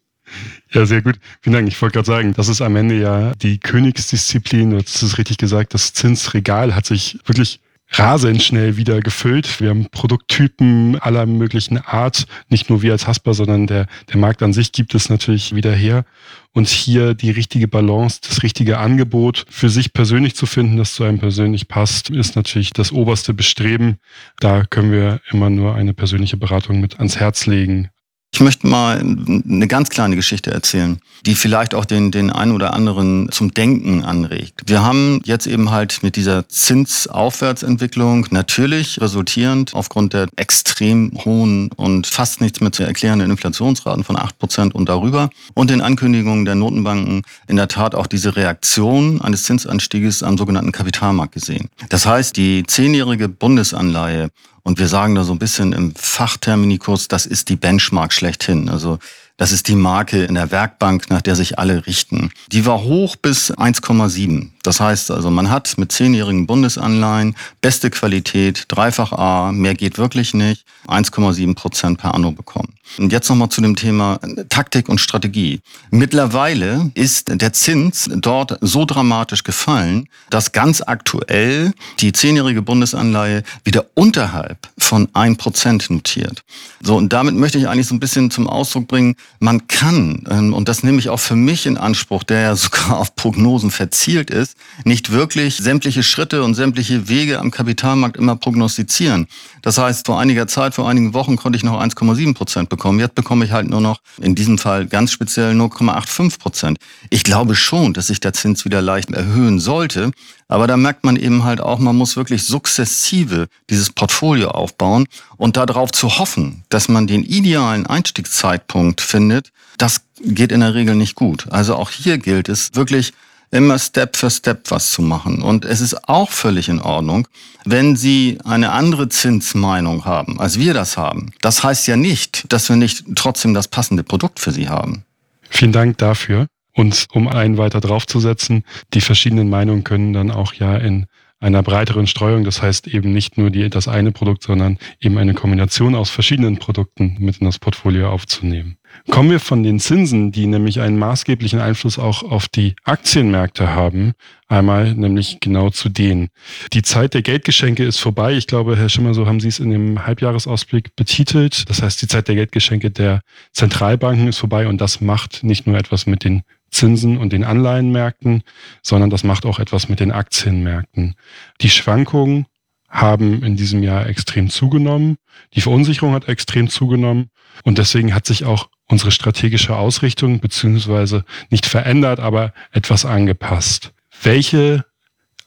Ja, 0.71 0.87
sehr 0.87 1.03
gut. 1.03 1.19
Vielen 1.41 1.53
Dank. 1.53 1.67
Ich 1.67 1.79
wollte 1.79 1.93
gerade 1.93 2.07
sagen, 2.07 2.33
das 2.33 2.47
ist 2.47 2.59
am 2.59 2.75
Ende 2.75 2.99
ja 2.99 3.33
die 3.35 3.59
Königsdisziplin, 3.59 4.71
du 4.71 4.77
hast 4.77 5.03
es 5.03 5.19
richtig 5.19 5.37
gesagt, 5.37 5.75
das 5.75 5.93
Zinsregal 5.93 6.75
hat 6.75 6.87
sich 6.87 7.19
wirklich 7.25 7.61
rasend 7.91 8.41
schnell 8.41 8.77
wieder 8.77 8.99
gefüllt. 8.99 9.61
Wir 9.61 9.69
haben 9.69 9.87
Produkttypen 9.89 10.97
aller 10.99 11.25
möglichen 11.25 11.77
Art, 11.77 12.25
nicht 12.49 12.69
nur 12.69 12.81
wir 12.81 12.91
als 12.91 13.07
Hasper, 13.07 13.33
sondern 13.33 13.67
der, 13.67 13.87
der 14.09 14.17
Markt 14.17 14.43
an 14.43 14.53
sich 14.53 14.71
gibt 14.71 14.95
es 14.95 15.09
natürlich 15.09 15.55
wieder 15.55 15.73
her. 15.73 16.05
Und 16.53 16.67
hier 16.67 17.13
die 17.13 17.31
richtige 17.31 17.67
Balance, 17.67 18.21
das 18.27 18.43
richtige 18.43 18.77
Angebot 18.77 19.45
für 19.49 19.69
sich 19.69 19.93
persönlich 19.93 20.35
zu 20.35 20.45
finden, 20.45 20.77
das 20.77 20.95
zu 20.95 21.03
einem 21.03 21.19
persönlich 21.19 21.67
passt, 21.67 22.09
ist 22.09 22.35
natürlich 22.35 22.71
das 22.71 22.91
oberste 22.91 23.33
Bestreben. 23.33 23.97
Da 24.39 24.63
können 24.63 24.91
wir 24.91 25.19
immer 25.31 25.49
nur 25.49 25.75
eine 25.75 25.93
persönliche 25.93 26.37
Beratung 26.37 26.79
mit 26.79 26.97
ans 26.97 27.17
Herz 27.17 27.45
legen. 27.45 27.89
Ich 28.35 28.41
möchte 28.41 28.67
mal 28.67 28.99
eine 28.99 29.67
ganz 29.69 29.89
kleine 29.89 30.17
Geschichte 30.17 30.51
erzählen, 30.51 30.99
die 31.25 31.35
vielleicht 31.35 31.73
auch 31.73 31.85
den, 31.85 32.11
den 32.11 32.31
einen 32.31 32.51
oder 32.51 32.73
anderen 32.73 33.31
zum 33.31 33.53
Denken 33.53 34.03
anregt. 34.03 34.63
Wir 34.65 34.83
haben 34.83 35.21
jetzt 35.23 35.47
eben 35.47 35.71
halt 35.71 36.03
mit 36.03 36.17
dieser 36.17 36.45
Zinsaufwärtsentwicklung 36.49 38.27
natürlich 38.31 38.99
resultierend 38.99 39.73
aufgrund 39.73 40.11
der 40.11 40.27
extrem 40.35 41.13
hohen 41.23 41.71
und 41.77 42.07
fast 42.07 42.41
nichts 42.41 42.59
mehr 42.59 42.73
zu 42.73 42.83
erklärenden 42.83 43.31
Inflationsraten 43.31 44.03
von 44.03 44.17
acht 44.17 44.37
Prozent 44.37 44.75
und 44.75 44.89
darüber 44.89 45.29
und 45.53 45.69
den 45.69 45.79
Ankündigungen 45.79 46.43
der 46.43 46.55
Notenbanken 46.55 47.21
in 47.47 47.55
der 47.55 47.69
Tat 47.69 47.95
auch 47.95 48.07
diese 48.07 48.35
Reaktion 48.35 49.21
eines 49.21 49.43
Zinsanstieges 49.43 50.23
am 50.23 50.37
sogenannten 50.37 50.73
Kapitalmarkt 50.73 51.35
gesehen. 51.35 51.69
Das 51.87 52.05
heißt, 52.05 52.35
die 52.35 52.65
zehnjährige 52.67 53.29
Bundesanleihe 53.29 54.29
und 54.65 54.79
wir 54.79 54.87
sagen 54.87 55.13
da 55.13 55.23
so 55.23 55.31
ein 55.31 55.37
bisschen 55.39 55.73
im 55.73 55.93
Fachterminikus, 55.95 57.07
das 57.07 57.27
ist 57.27 57.49
die 57.49 57.55
Benchmark 57.55 58.11
schlechthin. 58.11 58.67
Also 58.67 58.97
das 59.37 59.51
ist 59.51 59.67
die 59.67 59.75
Marke 59.75 60.23
in 60.23 60.35
der 60.35 60.51
Werkbank, 60.51 61.09
nach 61.09 61.21
der 61.21 61.35
sich 61.35 61.59
alle 61.59 61.85
richten. 61.85 62.31
Die 62.51 62.65
war 62.65 62.83
hoch 62.83 63.15
bis 63.15 63.51
1,7. 63.51 64.49
Das 64.63 64.79
heißt 64.79 65.11
also, 65.11 65.29
man 65.29 65.49
hat 65.49 65.77
mit 65.77 65.91
zehnjährigen 65.91 66.47
Bundesanleihen 66.47 67.35
beste 67.61 67.89
Qualität, 67.89 68.65
dreifach 68.69 69.11
A, 69.11 69.51
mehr 69.51 69.75
geht 69.75 69.97
wirklich 69.97 70.33
nicht, 70.33 70.65
1,7 70.87 71.53
Prozent 71.53 71.99
per 71.99 72.15
Anno 72.15 72.31
bekommen. 72.31 72.73
Und 72.97 73.11
jetzt 73.11 73.29
nochmal 73.29 73.49
zu 73.49 73.61
dem 73.61 73.75
Thema 73.75 74.19
Taktik 74.49 74.89
und 74.89 74.99
Strategie. 74.99 75.59
Mittlerweile 75.91 76.91
ist 76.93 77.29
der 77.29 77.51
Zins 77.51 78.09
dort 78.15 78.57
so 78.61 78.85
dramatisch 78.85 79.43
gefallen, 79.43 80.07
dass 80.29 80.51
ganz 80.51 80.81
aktuell 80.81 81.73
die 81.99 82.11
zehnjährige 82.11 82.61
Bundesanleihe 82.61 83.43
wieder 83.63 83.85
unterhalb 83.95 84.69
von 84.77 85.09
1 85.13 85.37
Prozent 85.37 85.89
notiert. 85.89 86.43
So, 86.81 86.95
und 86.95 87.11
damit 87.11 87.35
möchte 87.35 87.57
ich 87.57 87.67
eigentlich 87.67 87.87
so 87.87 87.95
ein 87.95 87.99
bisschen 87.99 88.31
zum 88.31 88.47
Ausdruck 88.47 88.87
bringen, 88.87 89.15
man 89.39 89.67
kann, 89.67 90.23
ähm, 90.29 90.53
und 90.53 90.69
das 90.69 90.83
nehme 90.83 90.99
ich 90.99 91.09
auch 91.09 91.19
für 91.19 91.35
mich 91.35 91.65
in 91.65 91.77
Anspruch, 91.77 92.23
der 92.23 92.41
ja 92.41 92.55
sogar 92.55 92.97
auf 92.97 93.15
Prognosen 93.15 93.71
verzielt 93.71 94.29
ist, 94.29 94.57
nicht 94.83 95.11
wirklich 95.11 95.57
sämtliche 95.57 96.03
Schritte 96.03 96.43
und 96.43 96.55
sämtliche 96.55 97.07
Wege 97.09 97.39
am 97.39 97.51
Kapitalmarkt 97.51 98.17
immer 98.17 98.35
prognostizieren. 98.35 99.27
Das 99.61 99.77
heißt, 99.77 100.05
vor 100.05 100.19
einiger 100.19 100.47
Zeit, 100.47 100.75
vor 100.75 100.89
einigen 100.89 101.13
Wochen 101.13 101.35
konnte 101.35 101.57
ich 101.57 101.63
noch 101.63 101.79
1,7 101.79 102.33
Prozent 102.33 102.69
bekommen. 102.69 102.99
Jetzt 102.99 103.15
bekomme 103.15 103.45
ich 103.45 103.51
halt 103.51 103.69
nur 103.69 103.81
noch, 103.81 103.99
in 104.21 104.35
diesem 104.35 104.57
Fall 104.57 104.85
ganz 104.85 105.11
speziell 105.11 105.53
0,85 105.53 106.39
Prozent. 106.39 106.77
Ich 107.09 107.23
glaube 107.23 107.55
schon, 107.55 107.93
dass 107.93 108.07
sich 108.07 108.19
der 108.19 108.33
Zins 108.33 108.65
wieder 108.65 108.81
leicht 108.81 109.11
erhöhen 109.11 109.59
sollte. 109.59 110.11
Aber 110.47 110.67
da 110.67 110.77
merkt 110.77 111.03
man 111.03 111.15
eben 111.15 111.43
halt 111.43 111.59
auch, 111.59 111.79
man 111.79 111.95
muss 111.95 112.17
wirklich 112.17 112.43
sukzessive 112.43 113.47
dieses 113.69 113.89
Portfolio 113.89 114.49
aufbauen 114.51 115.07
und 115.37 115.57
darauf 115.57 115.91
zu 115.91 116.19
hoffen, 116.19 116.63
dass 116.69 116.87
man 116.87 117.07
den 117.07 117.23
idealen 117.23 117.87
Einstiegszeitpunkt 117.87 119.01
findet, 119.01 119.51
das 119.77 120.01
geht 120.21 120.51
in 120.51 120.59
der 120.61 120.75
Regel 120.75 120.95
nicht 120.95 121.15
gut. 121.15 121.47
Also 121.51 121.75
auch 121.75 121.89
hier 121.89 122.17
gilt 122.17 122.47
es 122.47 122.75
wirklich 122.75 123.13
immer 123.51 123.79
Step 123.79 124.17
für 124.17 124.29
Step 124.29 124.69
was 124.69 124.91
zu 124.91 125.01
machen. 125.01 125.41
Und 125.41 125.65
es 125.65 125.81
ist 125.81 126.07
auch 126.07 126.29
völlig 126.29 126.69
in 126.69 126.81
Ordnung, 126.81 127.27
wenn 127.63 127.95
Sie 127.95 128.37
eine 128.43 128.71
andere 128.71 129.09
Zinsmeinung 129.09 130.05
haben, 130.05 130.39
als 130.39 130.59
wir 130.59 130.73
das 130.73 130.97
haben. 130.97 131.31
Das 131.41 131.63
heißt 131.63 131.87
ja 131.87 131.95
nicht, 131.95 132.51
dass 132.51 132.69
wir 132.69 132.75
nicht 132.75 133.05
trotzdem 133.15 133.53
das 133.53 133.67
passende 133.67 134.03
Produkt 134.03 134.39
für 134.39 134.51
Sie 134.51 134.69
haben. 134.69 135.05
Vielen 135.49 135.71
Dank 135.71 135.97
dafür. 135.97 136.47
Und 136.75 137.07
um 137.13 137.27
einen 137.27 137.57
weiter 137.57 137.79
draufzusetzen, 137.79 138.63
die 138.93 139.01
verschiedenen 139.01 139.49
Meinungen 139.49 139.83
können 139.83 140.13
dann 140.13 140.29
auch 140.29 140.53
ja 140.53 140.75
in 140.75 141.07
einer 141.39 141.63
breiteren 141.63 142.07
Streuung, 142.07 142.43
das 142.43 142.61
heißt 142.61 142.87
eben 142.87 143.13
nicht 143.13 143.37
nur 143.37 143.49
die, 143.49 143.69
das 143.69 143.87
eine 143.87 144.11
Produkt, 144.11 144.43
sondern 144.43 144.77
eben 144.99 145.17
eine 145.17 145.33
Kombination 145.33 145.93
aus 145.93 146.09
verschiedenen 146.09 146.57
Produkten 146.57 147.17
mit 147.19 147.37
in 147.37 147.45
das 147.45 147.59
Portfolio 147.59 148.09
aufzunehmen. 148.09 148.77
Kommen 149.09 149.29
wir 149.29 149.39
von 149.39 149.61
den 149.61 149.79
Zinsen, 149.79 150.31
die 150.31 150.47
nämlich 150.47 150.79
einen 150.79 150.97
maßgeblichen 150.97 151.59
Einfluss 151.59 151.99
auch 151.99 152.23
auf 152.23 152.47
die 152.47 152.75
Aktienmärkte 152.83 153.75
haben, 153.75 154.13
einmal 154.47 154.95
nämlich 154.95 155.39
genau 155.41 155.69
zu 155.69 155.89
denen. 155.89 156.29
Die 156.71 156.81
Zeit 156.81 157.13
der 157.13 157.21
Geldgeschenke 157.21 157.83
ist 157.83 157.99
vorbei. 157.99 158.33
Ich 158.33 158.47
glaube, 158.47 158.77
Herr 158.77 158.89
Schimmer, 158.89 159.13
so 159.13 159.27
haben 159.27 159.41
Sie 159.41 159.49
es 159.49 159.59
in 159.59 159.69
dem 159.69 160.05
Halbjahresausblick 160.05 160.95
betitelt. 160.95 161.69
Das 161.69 161.81
heißt, 161.81 162.01
die 162.01 162.07
Zeit 162.07 162.27
der 162.29 162.35
Geldgeschenke 162.35 162.89
der 162.89 163.21
Zentralbanken 163.51 164.29
ist 164.29 164.37
vorbei 164.37 164.67
und 164.67 164.79
das 164.79 165.01
macht 165.01 165.43
nicht 165.43 165.67
nur 165.67 165.77
etwas 165.77 166.05
mit 166.05 166.23
den 166.23 166.43
Zinsen 166.71 167.17
und 167.17 167.31
den 167.31 167.43
Anleihenmärkten, 167.43 168.43
sondern 168.81 169.09
das 169.09 169.23
macht 169.23 169.45
auch 169.45 169.59
etwas 169.59 169.89
mit 169.89 169.99
den 169.99 170.11
Aktienmärkten. 170.11 171.15
Die 171.61 171.69
Schwankungen 171.69 172.47
haben 172.89 173.43
in 173.43 173.55
diesem 173.55 173.83
Jahr 173.83 174.07
extrem 174.07 174.49
zugenommen. 174.49 175.17
Die 175.53 175.61
Verunsicherung 175.61 176.13
hat 176.13 176.27
extrem 176.27 176.69
zugenommen. 176.69 177.29
Und 177.63 177.77
deswegen 177.77 178.13
hat 178.13 178.25
sich 178.25 178.45
auch 178.45 178.69
unsere 178.87 179.11
strategische 179.11 179.75
Ausrichtung 179.75 180.39
beziehungsweise 180.39 181.25
nicht 181.49 181.65
verändert, 181.65 182.19
aber 182.19 182.53
etwas 182.71 183.05
angepasst. 183.05 183.93
Welche 184.21 184.85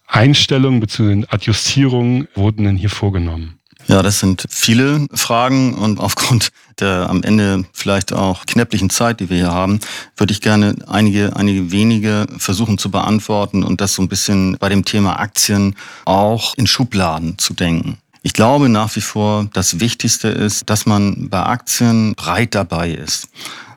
Einstellungen 0.07 0.81
bzw. 0.81 1.27
Adjustierungen 1.29 2.29
wurden 2.35 2.65
denn 2.65 2.77
hier 2.77 2.91
vorgenommen? 2.91 3.58
Ja, 3.89 4.03
das 4.03 4.19
sind 4.19 4.45
viele 4.51 5.07
Fragen 5.15 5.73
und 5.73 5.99
aufgrund 5.99 6.51
der 6.79 7.09
am 7.09 7.23
Ende 7.23 7.65
vielleicht 7.73 8.13
auch 8.13 8.45
knäpplichen 8.45 8.91
Zeit, 8.91 9.19
die 9.19 9.31
wir 9.31 9.39
hier 9.39 9.53
haben, 9.53 9.81
würde 10.15 10.33
ich 10.33 10.43
gerne 10.43 10.75
einige, 10.87 11.35
einige 11.35 11.73
wenige 11.73 12.27
versuchen 12.37 12.77
zu 12.77 12.91
beantworten 12.91 13.65
und 13.65 13.81
das 13.81 13.95
so 13.95 14.03
ein 14.03 14.09
bisschen 14.09 14.59
bei 14.59 14.69
dem 14.69 14.85
Thema 14.85 15.19
Aktien 15.19 15.75
auch 16.05 16.53
in 16.57 16.67
Schubladen 16.67 17.39
zu 17.39 17.55
denken. 17.55 17.97
Ich 18.23 18.35
glaube 18.35 18.69
nach 18.69 18.95
wie 18.95 19.01
vor, 19.01 19.49
das 19.55 19.81
Wichtigste 19.81 20.29
ist, 20.29 20.69
dass 20.69 20.85
man 20.85 21.31
bei 21.31 21.43
Aktien 21.43 22.15
breit 22.15 22.55
dabei 22.55 22.91
ist. 22.91 23.29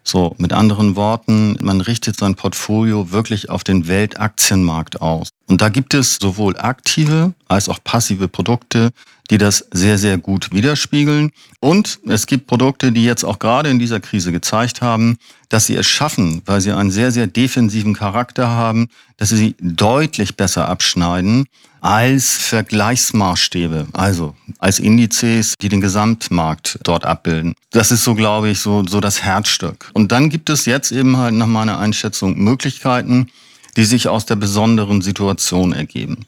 So, 0.03 0.35
mit 0.39 0.51
anderen 0.51 0.95
Worten, 0.95 1.57
man 1.61 1.79
richtet 1.79 2.19
sein 2.19 2.35
Portfolio 2.35 3.11
wirklich 3.11 3.49
auf 3.49 3.63
den 3.63 3.87
Weltaktienmarkt 3.87 4.99
aus. 4.99 5.29
Und 5.47 5.61
da 5.61 5.69
gibt 5.69 5.93
es 5.93 6.17
sowohl 6.19 6.57
aktive 6.57 7.33
als 7.47 7.69
auch 7.69 7.79
passive 7.83 8.27
Produkte, 8.27 8.91
die 9.31 9.37
das 9.37 9.65
sehr, 9.71 9.97
sehr 9.97 10.17
gut 10.17 10.51
widerspiegeln. 10.51 11.31
Und 11.61 11.99
es 12.05 12.27
gibt 12.27 12.47
Produkte, 12.47 12.91
die 12.91 13.05
jetzt 13.05 13.23
auch 13.23 13.39
gerade 13.39 13.69
in 13.69 13.79
dieser 13.79 14.01
Krise 14.01 14.33
gezeigt 14.33 14.81
haben, 14.81 15.17
dass 15.47 15.65
sie 15.65 15.75
es 15.75 15.87
schaffen, 15.87 16.41
weil 16.45 16.59
sie 16.59 16.73
einen 16.73 16.91
sehr, 16.91 17.11
sehr 17.11 17.27
defensiven 17.27 17.93
Charakter 17.93 18.49
haben, 18.49 18.89
dass 19.15 19.29
sie 19.29 19.55
deutlich 19.59 20.35
besser 20.35 20.67
abschneiden 20.67 21.45
als 21.79 22.33
Vergleichsmaßstäbe, 22.33 23.87
also 23.93 24.35
als 24.59 24.79
Indizes, 24.79 25.55
die 25.59 25.69
den 25.69 25.81
Gesamtmarkt 25.81 26.79
dort 26.83 27.05
abbilden. 27.05 27.55
Das 27.71 27.91
ist 27.91 28.03
so, 28.03 28.13
glaube 28.13 28.49
ich, 28.49 28.59
so, 28.59 28.85
so 28.85 28.99
das 28.99 29.23
Herzstück. 29.23 29.89
Und 29.93 30.11
dann 30.11 30.29
gibt 30.29 30.49
es 30.49 30.65
jetzt 30.65 30.91
eben 30.91 31.17
halt 31.17 31.33
nach 31.33 31.47
meiner 31.47 31.79
Einschätzung 31.79 32.37
Möglichkeiten, 32.37 33.27
die 33.77 33.85
sich 33.85 34.09
aus 34.09 34.25
der 34.25 34.35
besonderen 34.35 35.01
Situation 35.01 35.71
ergeben. 35.71 36.25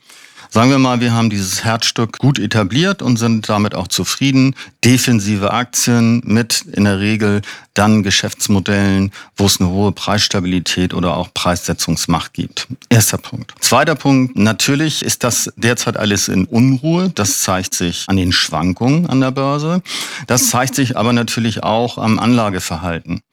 Sagen 0.53 0.69
wir 0.69 0.77
mal, 0.77 0.99
wir 0.99 1.13
haben 1.13 1.31
dieses 1.31 1.63
Herzstück 1.63 2.19
gut 2.19 2.37
etabliert 2.37 3.01
und 3.01 3.17
sind 3.17 3.49
damit 3.49 3.73
auch 3.73 3.87
zufrieden. 3.87 4.55
Defensive 4.85 5.51
Aktien 5.51 6.21
mit 6.25 6.61
in 6.71 6.83
der 6.83 6.99
Regel 6.99 7.41
dann 7.73 8.03
Geschäftsmodellen, 8.03 9.11
wo 9.35 9.47
es 9.47 9.59
eine 9.59 9.71
hohe 9.71 9.91
Preisstabilität 9.93 10.93
oder 10.93 11.17
auch 11.17 11.33
Preissetzungsmacht 11.33 12.33
gibt. 12.33 12.67
Erster 12.89 13.17
Punkt. 13.17 13.55
Zweiter 13.61 13.95
Punkt. 13.95 14.37
Natürlich 14.37 15.03
ist 15.03 15.23
das 15.23 15.51
derzeit 15.55 15.97
alles 15.97 16.27
in 16.27 16.45
Unruhe. 16.45 17.09
Das 17.09 17.39
zeigt 17.39 17.73
sich 17.73 18.05
an 18.05 18.17
den 18.17 18.31
Schwankungen 18.31 19.07
an 19.07 19.21
der 19.21 19.31
Börse. 19.31 19.81
Das 20.27 20.51
zeigt 20.51 20.75
sich 20.75 20.95
aber 20.95 21.13
natürlich 21.13 21.63
auch 21.63 21.97
am 21.97 22.19
Anlageverhalten. 22.19 23.23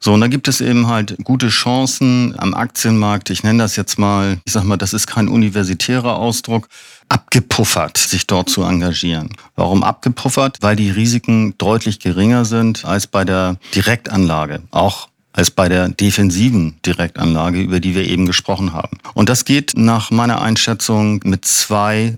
So, 0.00 0.12
und 0.12 0.20
da 0.20 0.28
gibt 0.28 0.46
es 0.46 0.60
eben 0.60 0.86
halt 0.86 1.16
gute 1.24 1.48
Chancen 1.48 2.34
am 2.38 2.54
Aktienmarkt. 2.54 3.30
Ich 3.30 3.42
nenne 3.42 3.62
das 3.62 3.76
jetzt 3.76 3.98
mal, 3.98 4.38
ich 4.44 4.52
sag 4.52 4.64
mal, 4.64 4.76
das 4.76 4.92
ist 4.92 5.06
kein 5.06 5.28
universitärer 5.28 6.16
Ausdruck, 6.16 6.68
abgepuffert, 7.08 7.98
sich 7.98 8.26
dort 8.26 8.48
zu 8.48 8.62
engagieren. 8.62 9.30
Warum 9.56 9.82
abgepuffert? 9.82 10.58
Weil 10.60 10.76
die 10.76 10.90
Risiken 10.90 11.56
deutlich 11.58 11.98
geringer 11.98 12.44
sind 12.44 12.84
als 12.84 13.06
bei 13.06 13.24
der 13.24 13.56
Direktanlage. 13.74 14.62
Auch 14.70 15.08
als 15.32 15.50
bei 15.50 15.68
der 15.68 15.88
defensiven 15.88 16.76
Direktanlage, 16.84 17.60
über 17.60 17.80
die 17.80 17.94
wir 17.94 18.08
eben 18.08 18.26
gesprochen 18.26 18.72
haben. 18.72 18.98
Und 19.14 19.28
das 19.28 19.44
geht 19.44 19.74
nach 19.76 20.10
meiner 20.10 20.42
Einschätzung 20.42 21.20
mit 21.24 21.44
zwei 21.44 22.16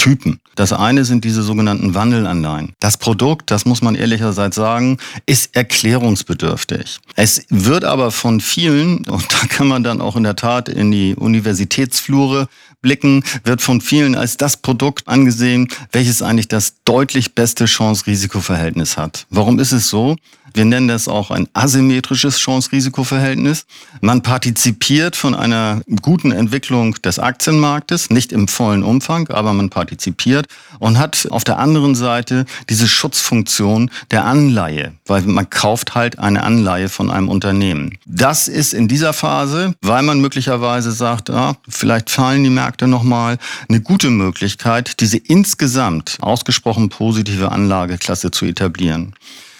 Produkttypen. 0.00 0.40
Das 0.54 0.72
eine 0.72 1.04
sind 1.04 1.24
diese 1.24 1.42
sogenannten 1.42 1.94
Wandelanleihen. 1.94 2.72
Das 2.80 2.96
Produkt, 2.96 3.50
das 3.50 3.64
muss 3.66 3.82
man 3.82 3.94
ehrlicherseits 3.94 4.56
sagen, 4.56 4.98
ist 5.26 5.54
erklärungsbedürftig. 5.54 6.98
Es 7.16 7.44
wird 7.50 7.84
aber 7.84 8.10
von 8.10 8.40
vielen, 8.40 9.06
und 9.06 9.26
da 9.32 9.46
kann 9.46 9.68
man 9.68 9.84
dann 9.84 10.00
auch 10.00 10.16
in 10.16 10.22
der 10.22 10.36
Tat 10.36 10.68
in 10.68 10.90
die 10.90 11.14
Universitätsflure 11.14 12.48
blicken, 12.82 13.22
wird 13.44 13.60
von 13.60 13.80
vielen 13.80 14.14
als 14.14 14.36
das 14.38 14.56
Produkt 14.56 15.06
angesehen, 15.06 15.68
welches 15.92 16.22
eigentlich 16.22 16.48
das 16.48 16.76
deutlich 16.84 17.34
beste 17.34 17.66
Chance-Risiko-Verhältnis 17.66 18.96
hat. 18.96 19.26
Warum 19.28 19.58
ist 19.58 19.72
es 19.72 19.88
so? 19.88 20.16
Wir 20.54 20.64
nennen 20.64 20.88
das 20.88 21.08
auch 21.08 21.30
ein 21.30 21.48
asymmetrisches 21.52 22.38
Chance-Risiko-Verhältnis. 22.38 23.66
Man 24.00 24.22
partizipiert 24.22 25.16
von 25.16 25.34
einer 25.34 25.82
guten 26.02 26.32
Entwicklung 26.32 26.94
des 27.02 27.18
Aktienmarktes, 27.18 28.10
nicht 28.10 28.32
im 28.32 28.48
vollen 28.48 28.82
Umfang, 28.82 29.28
aber 29.28 29.52
man 29.52 29.70
partizipiert 29.70 30.46
und 30.78 30.98
hat 30.98 31.28
auf 31.30 31.44
der 31.44 31.58
anderen 31.58 31.94
Seite 31.94 32.46
diese 32.68 32.88
Schutzfunktion 32.88 33.90
der 34.10 34.24
Anleihe, 34.24 34.94
weil 35.06 35.22
man 35.22 35.48
kauft 35.50 35.94
halt 35.94 36.18
eine 36.18 36.42
Anleihe 36.42 36.88
von 36.88 37.10
einem 37.10 37.28
Unternehmen. 37.28 37.98
Das 38.06 38.48
ist 38.48 38.74
in 38.74 38.88
dieser 38.88 39.12
Phase, 39.12 39.74
weil 39.82 40.02
man 40.02 40.20
möglicherweise 40.20 40.92
sagt, 40.92 41.30
ah, 41.30 41.56
vielleicht 41.68 42.10
fallen 42.10 42.44
die 42.44 42.50
Märkte 42.50 42.86
nochmal, 42.86 43.38
eine 43.68 43.80
gute 43.80 44.10
Möglichkeit, 44.10 45.00
diese 45.00 45.18
insgesamt 45.18 46.18
ausgesprochen 46.20 46.88
positive 46.88 47.52
Anlageklasse 47.52 48.30
zu 48.30 48.46
etablieren. 48.46 49.14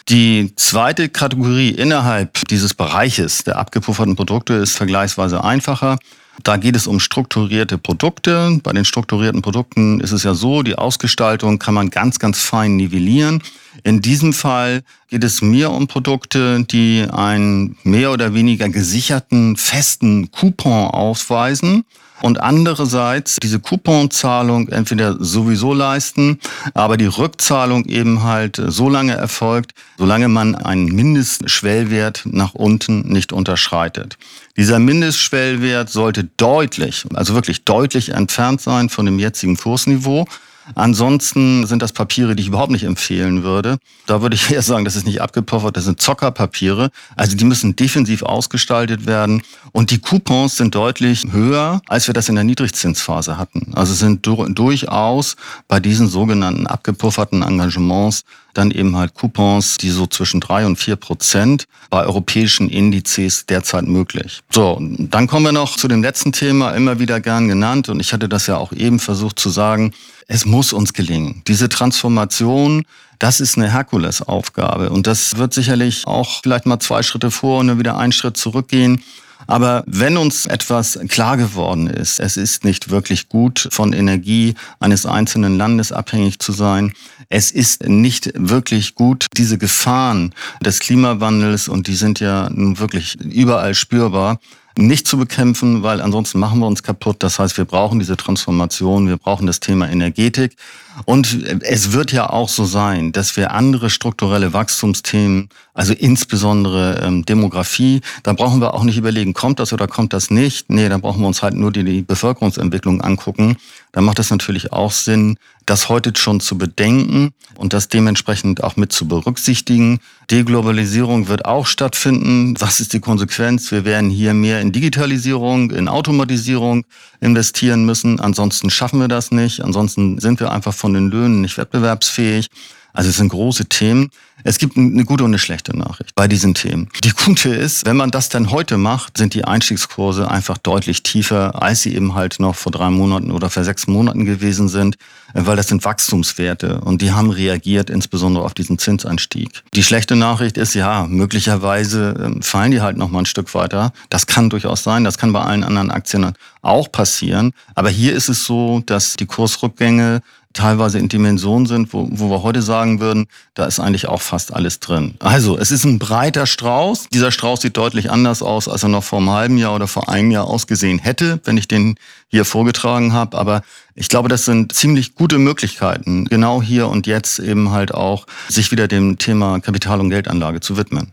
Die 0.09 0.53
zweite 0.57 1.09
Kategorie 1.09 1.71
innerhalb 1.71 2.49
dieses 2.49 2.75
Bereiches 2.75 3.45
der 3.45 3.59
abgepufferten 3.59 4.17
Produkte 4.17 4.55
ist 4.55 4.77
vergleichsweise 4.77 5.45
einfacher. 5.45 5.99
Da 6.43 6.57
geht 6.57 6.75
es 6.75 6.87
um 6.87 7.01
strukturierte 7.01 7.77
Produkte. 7.77 8.59
Bei 8.63 8.73
den 8.73 8.85
strukturierten 8.85 9.43
Produkten 9.43 10.01
ist 10.01 10.13
es 10.13 10.23
ja 10.23 10.35
so, 10.35 10.63
die 10.63 10.77
Ausgestaltung 10.77 11.59
kann 11.59 11.75
man 11.75 11.91
ganz, 11.91 12.19
ganz 12.19 12.41
fein 12.41 12.77
nivellieren. 12.77 13.43
In 13.85 14.01
diesem 14.01 14.33
Fall 14.33 14.83
geht 15.09 15.23
es 15.23 15.43
mir 15.43 15.71
um 15.71 15.87
Produkte, 15.87 16.65
die 16.65 17.07
einen 17.11 17.77
mehr 17.85 18.11
oder 18.11 18.33
weniger 18.33 18.69
gesicherten, 18.69 19.57
festen 19.57 20.31
Coupon 20.31 20.89
ausweisen 20.89 21.85
und 22.23 22.41
andererseits 22.41 23.37
diese 23.37 23.61
Couponzahlung 23.61 24.69
entweder 24.69 25.17
sowieso 25.19 25.73
leisten, 25.73 26.39
aber 26.75 26.97
die 26.97 27.07
Rückzahlung 27.07 27.85
eben 27.87 28.23
halt 28.23 28.61
so 28.67 28.89
lange 28.89 29.15
erfolgt, 29.15 29.73
solange 29.99 30.29
man 30.29 30.55
einen 30.55 30.87
Mindestschwellwert 30.87 32.23
nach 32.27 32.55
unten 32.55 33.09
nicht 33.09 33.33
unterschreitet. 33.33 34.19
Dieser 34.57 34.79
Mindestschwellwert 34.79 35.91
sollte 35.91 36.25
deutlich, 36.37 37.05
also 37.15 37.35
wirklich 37.35 37.65
deutlich 37.65 38.11
entfernt 38.11 38.61
sein 38.61 38.89
von 38.89 39.07
dem 39.07 39.19
jetzigen 39.19 39.57
Kursniveau. 39.57 40.27
Ansonsten 40.75 41.67
sind 41.67 41.83
das 41.83 41.93
Papiere, 41.93 42.35
die 42.37 42.43
ich 42.43 42.49
überhaupt 42.49 42.73
nicht 42.73 42.85
empfehlen 42.85 43.43
würde. 43.43 43.79
Da 44.07 44.23
würde 44.23 44.35
ich 44.35 44.51
eher 44.51 44.63
sagen, 44.63 44.85
das 44.85 44.97
ist 44.97 45.07
nicht 45.07 45.21
abgepuffert, 45.23 45.77
das 45.77 45.85
sind 45.85 46.01
Zockerpapiere. 46.01 46.91
Also 47.17 47.37
die 47.37 47.45
müssen 47.45 47.77
defensiv 47.77 48.23
ausgestaltet 48.23 49.07
werden. 49.07 49.43
Und 49.73 49.91
die 49.91 49.99
Coupons 49.99 50.57
sind 50.57 50.75
deutlich 50.75 51.27
höher, 51.31 51.81
als 51.89 52.07
wir 52.07 52.15
das 52.15 52.29
in 52.29 52.35
der 52.35 52.45
Niedrigzinsphase 52.45 53.37
hatten. 53.37 53.73
Also 53.75 53.95
sind 53.95 54.27
durchaus 54.27 55.37
bei 55.69 55.81
diesen 55.81 56.09
sogenannten 56.09 56.67
abgepufferten 56.67 57.43
Engagements 57.43 58.25
dann 58.55 58.71
eben 58.71 58.97
halt 58.97 59.15
Coupons, 59.15 59.77
die 59.79 59.91
so 59.91 60.07
zwischen 60.07 60.41
drei 60.41 60.67
und 60.67 60.77
vier 60.77 60.97
Prozent 60.97 61.67
bei 61.91 62.05
europäischen 62.05 62.69
Indizes 62.69 63.47
derzeit 63.47 63.87
möglich. 63.87 64.41
So, 64.51 64.79
dann 64.81 65.27
kommen 65.27 65.47
wir 65.47 65.53
noch 65.53 65.77
zu 65.77 65.89
dem 65.89 66.03
letzten 66.03 66.33
Thema, 66.33 66.73
immer 66.73 66.99
wieder 66.99 67.21
gern 67.21 67.49
genannt. 67.49 67.89
Und 67.89 68.01
ich 68.01 68.13
hatte 68.13 68.29
das 68.29 68.47
ja 68.47 68.57
auch 68.57 68.73
eben 68.73 68.99
versucht 68.99 69.39
zu 69.39 69.51
sagen. 69.51 69.93
Es 70.27 70.45
muss 70.45 70.73
uns 70.73 70.93
gelingen. 70.93 71.43
Diese 71.49 71.69
Transformation, 71.69 72.85
das 73.19 73.41
ist 73.41 73.57
eine 73.57 73.71
Herkulesaufgabe. 73.71 74.91
Und 74.91 75.07
das 75.07 75.37
wird 75.37 75.53
sicherlich 75.55 76.07
auch 76.07 76.41
vielleicht 76.43 76.67
mal 76.67 76.81
zwei 76.81 77.03
Schritte 77.03 77.31
vor 77.31 77.61
und 77.61 77.69
dann 77.69 77.79
wieder 77.79 77.99
einen 77.99 78.13
Schritt 78.13 78.37
zurückgehen. 78.37 79.03
Aber 79.47 79.83
wenn 79.87 80.17
uns 80.17 80.47
etwas 80.47 80.99
klar 81.09 81.37
geworden 81.37 81.87
ist, 81.89 82.21
es 82.21 82.37
ist 82.37 82.65
nicht 82.65 82.91
wirklich 82.91 83.29
gut, 83.29 83.69
von 83.71 83.93
Energie 83.93 84.55
eines 84.79 85.07
einzelnen 85.07 85.57
Landes 85.57 85.93
abhängig 85.93 86.39
zu 86.39 86.53
sein. 86.53 86.93
Es 87.29 87.51
ist 87.51 87.89
nicht 87.89 88.33
wirklich 88.35 88.95
gut, 88.95 89.27
diese 89.37 89.59
Gefahren 89.59 90.35
des 90.65 90.79
Klimawandels, 90.79 91.69
und 91.69 91.87
die 91.87 91.95
sind 91.95 92.21
ja 92.21 92.49
nun 92.51 92.79
wirklich 92.79 93.17
überall 93.21 93.75
spürbar, 93.75 94.39
nicht 94.77 95.07
zu 95.07 95.19
bekämpfen, 95.19 95.83
weil 95.83 96.01
ansonsten 96.01 96.39
machen 96.39 96.61
wir 96.61 96.67
uns 96.67 96.83
kaputt. 96.83 97.17
Das 97.23 97.39
heißt, 97.39 97.57
wir 97.59 97.65
brauchen 97.65 97.99
diese 97.99 98.17
Transformation, 98.17 99.09
wir 99.09 99.17
brauchen 99.17 99.47
das 99.47 99.61
Thema 99.61 99.89
Energetik. 99.91 100.57
Und 101.05 101.63
es 101.63 101.93
wird 101.93 102.13
ja 102.13 102.31
auch 102.31 102.49
so 102.49 102.65
sein, 102.65 103.13
dass 103.13 103.37
wir 103.37 103.53
andere 103.53 103.91
strukturelle 103.91 104.53
Wachstumsthemen, 104.53 105.49
also 105.73 105.93
insbesondere 105.93 107.01
ähm, 107.03 107.25
Demografie, 107.25 108.01
da 108.23 108.33
brauchen 108.33 108.61
wir 108.61 108.75
auch 108.75 108.85
nicht 108.85 108.99
überlegen, 108.99 109.33
kommt 109.33 109.61
das 109.61 109.73
oder 109.73 109.87
kommt 109.87 110.13
das 110.13 110.31
nicht. 110.31 110.71
Nee, 110.71 110.89
da 110.89 110.99
brauchen 110.99 111.21
wir 111.21 111.27
uns 111.27 111.43
halt 111.43 111.55
nur 111.55 111.73
die, 111.73 111.85
die 111.85 112.03
Bevölkerungsentwicklung 112.03 113.01
angucken. 113.01 113.57
Da 113.93 114.01
macht 114.01 114.19
es 114.19 114.31
natürlich 114.31 114.73
auch 114.73 114.93
Sinn, 114.93 115.37
das 115.67 115.89
heute 115.89 116.13
schon 116.17 116.41
zu 116.41 116.59
bedenken 116.59 117.33
und 117.57 117.73
das 117.73 117.89
dementsprechend 117.89 118.63
auch 118.63 118.77
mit 118.77 118.93
zu 118.93 119.07
berücksichtigen. 119.07 120.01
Deglobalisierung 120.31 121.29
wird 121.29 121.45
auch 121.45 121.67
stattfinden. 121.67 122.55
Was 122.61 122.81
ist 122.81 122.93
die 122.93 123.01
Konsequenz? 123.01 123.71
Wir 123.71 123.85
werden 123.85 124.11
hier 124.11 124.35
mehr 124.35 124.61
in 124.61 124.73
Digitalisierung, 124.73 125.71
in 125.71 125.89
Automatisierung 125.89 126.85
investieren 127.21 127.85
müssen. 127.85 128.21
Ansonsten 128.21 128.71
schaffen 128.71 129.01
wir 129.01 129.09
das 129.09 129.31
nicht. 129.31 129.61
Ansonsten 129.63 130.19
sind 130.19 130.41
wir 130.41 130.51
einfach 130.51 130.75
von 130.81 130.95
den 130.95 131.11
Löhnen 131.11 131.43
nicht 131.43 131.59
wettbewerbsfähig. 131.59 132.49
Also 132.93 133.11
es 133.11 133.17
sind 133.17 133.29
große 133.29 133.67
Themen. 133.67 134.11
Es 134.43 134.59
gibt 134.59 134.77
eine 134.77 135.05
gute 135.05 135.23
und 135.25 135.31
eine 135.31 135.39
schlechte 135.39 135.77
Nachricht 135.77 136.15
bei 136.15 136.27
diesen 136.27 136.55
Themen. 136.55 136.89
Die 137.05 137.11
gute 137.11 137.51
ist, 137.51 137.85
wenn 137.85 137.97
man 137.97 138.11
das 138.11 138.31
dann 138.31 138.51
heute 138.51 138.79
macht, 138.79 139.19
sind 139.19 139.35
die 139.35 139.45
Einstiegskurse 139.45 140.31
einfach 140.31 140.57
deutlich 140.57 141.03
tiefer, 141.03 141.63
als 141.63 141.83
sie 141.83 141.95
eben 141.95 142.15
halt 142.15 142.41
noch 142.41 142.57
vor 142.57 142.73
drei 142.73 142.89
Monaten 142.89 143.33
oder 143.33 143.51
vor 143.51 143.65
sechs 143.65 143.87
Monaten 143.87 144.25
gewesen 144.25 144.69
sind, 144.69 144.97
weil 145.35 145.57
das 145.57 145.69
sind 145.69 145.85
Wachstumswerte 145.85 146.81
und 146.81 147.03
die 147.03 147.13
haben 147.13 147.31
reagiert 147.31 147.91
insbesondere 147.91 148.45
auf 148.45 148.55
diesen 148.55 148.79
Zinsanstieg. 148.79 149.63
Die 149.75 149.83
schlechte 149.83 150.17
Nachricht 150.17 150.57
ist, 150.57 150.75
ja, 150.75 151.07
möglicherweise 151.07 152.15
ähm, 152.19 152.43
fallen 152.43 152.71
die 152.71 152.81
halt 152.81 152.97
noch 152.97 153.11
mal 153.11 153.21
ein 153.21 153.27
Stück 153.27 153.55
weiter. 153.55 153.93
Das 154.09 154.27
kann 154.27 154.49
durchaus 154.49 154.83
sein, 154.83 155.05
das 155.05 155.19
kann 155.19 155.35
bei 155.35 155.43
allen 155.43 155.65
anderen 155.65 155.91
Aktien 155.91 156.33
auch 156.63 156.91
passieren. 156.91 157.53
Aber 157.75 157.91
hier 157.91 158.15
ist 158.15 158.29
es 158.29 158.45
so, 158.45 158.83
dass 158.87 159.17
die 159.17 159.27
Kursrückgänge 159.27 160.23
teilweise 160.53 160.99
in 160.99 161.09
Dimensionen 161.09 161.67
sind, 161.67 161.93
wo, 161.93 162.09
wo 162.11 162.29
wir 162.29 162.43
heute 162.43 162.61
sagen 162.63 163.01
würden, 163.01 163.27
da 163.55 163.67
ist 163.67 163.79
eigentlich 163.79 164.09
auch 164.09 164.21
fast 164.21 164.53
alles 164.53 164.81
drin. 164.81 165.15
Also 165.21 165.57
es 165.57 165.71
ist 165.71 165.85
ein 165.85 165.99
breiter 165.99 166.47
Strauß. 166.47 167.09
Dieser 167.11 167.31
Strauß 167.31 167.61
sieht 167.61 167.77
deutlich 167.77 168.11
anders 168.11 168.43
aus, 168.43 168.69
als 168.69 168.83
er 168.83 168.89
noch 168.89 169.05
vor 169.05 169.21
einem 169.21 169.31
halben 169.31 169.59
Jahr 169.59 169.75
oder 169.75 169.87
vor 169.87 170.09
einem 170.09 170.31
Jahr 170.31 170.47
ausgesehen 170.47 170.99
hätte, 170.99 171.41
wenn 171.45 171.57
ich 171.57 171.69
den 171.69 171.95
hier 172.29 172.45
vorgetragen 172.45 173.13
habe. 173.13 173.39
Aber 173.39 173.63
ich 173.95 174.09
glaube, 174.09 174.29
das 174.29 174.45
sind 174.45 174.73
ziemlich 174.73 175.15
gute 175.15 175.39
Möglichkeiten, 175.39 176.25
genau 176.25 176.61
hier 176.63 176.89
und 176.89 177.07
jetzt 177.07 177.39
eben 177.39 177.71
halt 177.71 177.95
auch 177.95 178.27
sich 178.49 178.73
wieder 178.73 178.89
dem 178.89 179.19
Thema 179.19 179.61
Kapital- 179.61 180.01
und 180.01 180.11
Geldanlage 180.11 180.61
zu 180.61 180.77
widmen. 180.77 181.13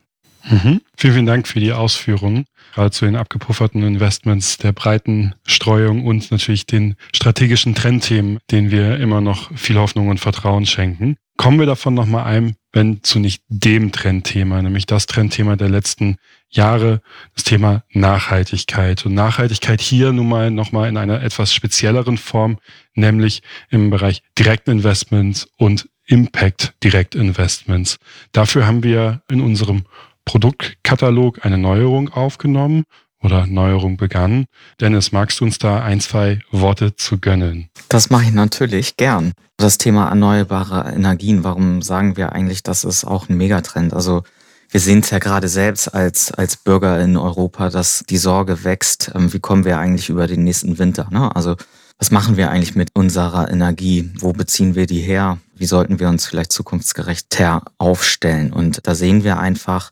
Mhm. 0.50 0.82
Vielen, 0.96 1.14
vielen 1.14 1.26
Dank 1.26 1.48
für 1.48 1.60
die 1.60 1.74
Ausführungen 1.74 2.46
gerade 2.78 2.92
zu 2.92 3.06
den 3.06 3.16
abgepufferten 3.16 3.82
Investments, 3.82 4.60
der 4.60 4.72
breiten 4.72 5.34
Streuung 5.48 6.06
und 6.06 6.30
natürlich 6.30 6.68
den 6.68 6.96
strategischen 7.12 7.74
Trendthemen, 7.74 8.38
denen 8.52 8.70
wir 8.70 9.00
immer 9.00 9.20
noch 9.20 9.52
viel 9.58 9.78
Hoffnung 9.78 10.10
und 10.10 10.20
Vertrauen 10.20 10.68
schenken. 10.68 11.18
Kommen 11.38 11.58
wir 11.58 11.66
davon 11.66 11.96
nochmal 11.96 12.26
ein, 12.26 12.56
wenn 12.74 13.02
zu 13.02 13.18
nicht 13.18 13.42
dem 13.48 13.92
Trendthema, 13.92 14.62
nämlich 14.62 14.86
das 14.86 15.08
Trendthema 15.08 15.56
der 15.56 15.70
letzten 15.70 16.18
Jahre, 16.50 17.02
das 17.34 17.46
Thema 17.46 17.84
Nachhaltigkeit. 17.94 19.08
Und 19.08 19.16
Nachhaltigkeit 19.16 19.82
hier 19.82 20.14
nun 20.14 20.30
mal 20.30 20.52
nochmal 20.52 20.88
in 20.88 20.98
einer 20.98 21.24
etwas 21.24 21.56
spezielleren 21.56 22.20
Form, 22.20 22.60
nämlich 22.94 23.42
im 23.72 23.90
Bereich 23.90 24.22
Direktinvestments 24.38 25.48
und 25.58 25.90
Impact 26.06 26.74
Direktinvestments. 26.84 27.98
Dafür 28.34 28.68
haben 28.68 28.84
wir 28.84 29.24
in 29.30 29.42
unserem 29.42 29.86
Produktkatalog 30.28 31.46
eine 31.46 31.58
Neuerung 31.58 32.10
aufgenommen 32.10 32.84
oder 33.24 33.48
Neuerung 33.48 33.96
begann. 33.96 34.46
Dennis, 34.80 35.14
magst 35.14 35.40
du 35.40 35.46
uns 35.46 35.58
da 35.58 35.82
ein, 35.82 36.02
zwei 36.02 36.42
Worte 36.52 36.98
zu 36.98 37.18
gönnen? 37.18 37.70
Das 37.88 38.10
mache 38.10 38.26
ich 38.26 38.34
natürlich 38.34 38.98
gern. 38.98 39.32
Das 39.56 39.78
Thema 39.78 40.10
erneuerbare 40.10 40.92
Energien, 40.94 41.46
warum 41.46 41.82
sagen 41.82 42.18
wir 42.18 42.34
eigentlich, 42.34 42.62
das 42.62 42.84
ist 42.84 43.06
auch 43.06 43.30
ein 43.30 43.38
Megatrend? 43.38 43.94
Also 43.94 44.24
wir 44.70 44.82
sehen 44.82 45.00
es 45.00 45.12
ja 45.12 45.20
gerade 45.20 45.48
selbst 45.48 45.94
als, 45.94 46.34
als 46.34 46.58
Bürger 46.58 47.00
in 47.00 47.16
Europa, 47.16 47.70
dass 47.70 48.04
die 48.10 48.18
Sorge 48.18 48.66
wächst, 48.66 49.12
ähm, 49.16 49.32
wie 49.32 49.40
kommen 49.40 49.64
wir 49.64 49.80
eigentlich 49.80 50.10
über 50.10 50.28
den 50.28 50.44
nächsten 50.44 50.78
Winter? 50.78 51.08
Ne? 51.10 51.34
Also 51.34 51.56
was 52.00 52.12
machen 52.12 52.38
wir 52.38 52.52
eigentlich 52.52 52.76
mit 52.76 52.92
unserer 52.94 53.50
Energie? 53.50 54.12
Wo 54.20 54.34
beziehen 54.34 54.76
wir 54.76 54.86
die 54.86 55.02
her? 55.02 55.40
Wie 55.56 55.66
sollten 55.66 56.00
wir 56.00 56.10
uns 56.10 56.28
vielleicht 56.28 56.52
zukunftsgerechter 56.52 57.64
aufstellen? 57.78 58.54
Und 58.54 58.82
da 58.84 58.94
sehen 58.94 59.24
wir 59.24 59.40
einfach, 59.40 59.92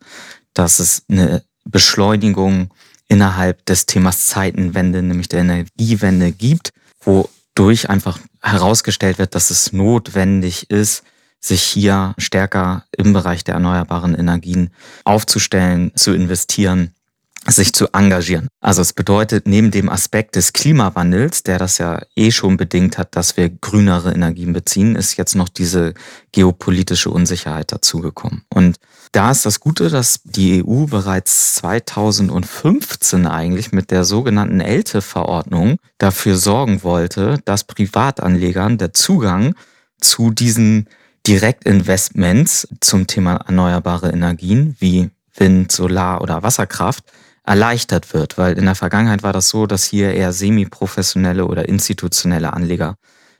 dass 0.53 0.79
es 0.79 1.03
eine 1.09 1.43
Beschleunigung 1.63 2.69
innerhalb 3.07 3.65
des 3.65 3.87
Themas 3.87 4.27
Zeitenwende, 4.27 5.01
nämlich 5.01 5.29
der 5.29 5.41
Energiewende 5.41 6.31
gibt, 6.31 6.73
wodurch 7.01 7.89
einfach 7.89 8.19
herausgestellt 8.41 9.17
wird, 9.17 9.33
dass 9.33 9.49
es 9.49 9.73
notwendig 9.73 10.69
ist, 10.69 11.03
sich 11.39 11.61
hier 11.61 12.13
stärker 12.17 12.85
im 12.95 13.13
Bereich 13.13 13.43
der 13.43 13.55
erneuerbaren 13.55 14.15
Energien 14.15 14.69
aufzustellen, 15.03 15.91
zu 15.95 16.13
investieren 16.13 16.95
sich 17.47 17.73
zu 17.73 17.87
engagieren. 17.93 18.47
Also 18.59 18.81
es 18.81 18.93
bedeutet, 18.93 19.47
neben 19.47 19.71
dem 19.71 19.89
Aspekt 19.89 20.35
des 20.35 20.53
Klimawandels, 20.53 21.43
der 21.43 21.59
das 21.59 21.77
ja 21.77 22.01
eh 22.15 22.31
schon 22.31 22.57
bedingt 22.57 22.97
hat, 22.97 23.15
dass 23.15 23.37
wir 23.37 23.49
grünere 23.49 24.13
Energien 24.13 24.53
beziehen, 24.53 24.95
ist 24.95 25.17
jetzt 25.17 25.35
noch 25.35 25.49
diese 25.49 25.93
geopolitische 26.31 27.09
Unsicherheit 27.09 27.71
dazugekommen. 27.71 28.43
Und 28.53 28.77
da 29.11 29.31
ist 29.31 29.45
das 29.45 29.59
Gute, 29.59 29.89
dass 29.89 30.21
die 30.23 30.63
EU 30.65 30.85
bereits 30.85 31.55
2015 31.55 33.27
eigentlich 33.27 33.71
mit 33.71 33.91
der 33.91 34.03
sogenannten 34.03 34.59
ELTE-Verordnung 34.59 35.77
dafür 35.97 36.35
sorgen 36.35 36.83
wollte, 36.83 37.39
dass 37.45 37.63
Privatanlegern 37.63 38.77
der 38.77 38.93
Zugang 38.93 39.55
zu 40.01 40.31
diesen 40.31 40.87
Direktinvestments 41.27 42.67
zum 42.81 43.07
Thema 43.07 43.37
erneuerbare 43.47 44.11
Energien 44.11 44.75
wie 44.79 45.09
Wind, 45.37 45.71
Solar 45.71 46.21
oder 46.21 46.43
Wasserkraft 46.43 47.03
erleichtert 47.45 48.13
wird, 48.13 48.37
weil 48.37 48.57
in 48.57 48.65
der 48.65 48.75
Vergangenheit 48.75 49.23
war 49.23 49.33
das 49.33 49.49
so, 49.49 49.67
dass 49.67 49.83
hier 49.83 50.13
eher 50.13 50.33
semi-professionelle 50.33 51.45
oder 51.45 51.69
institutionelle 51.69 52.53
Anleger 52.53 52.95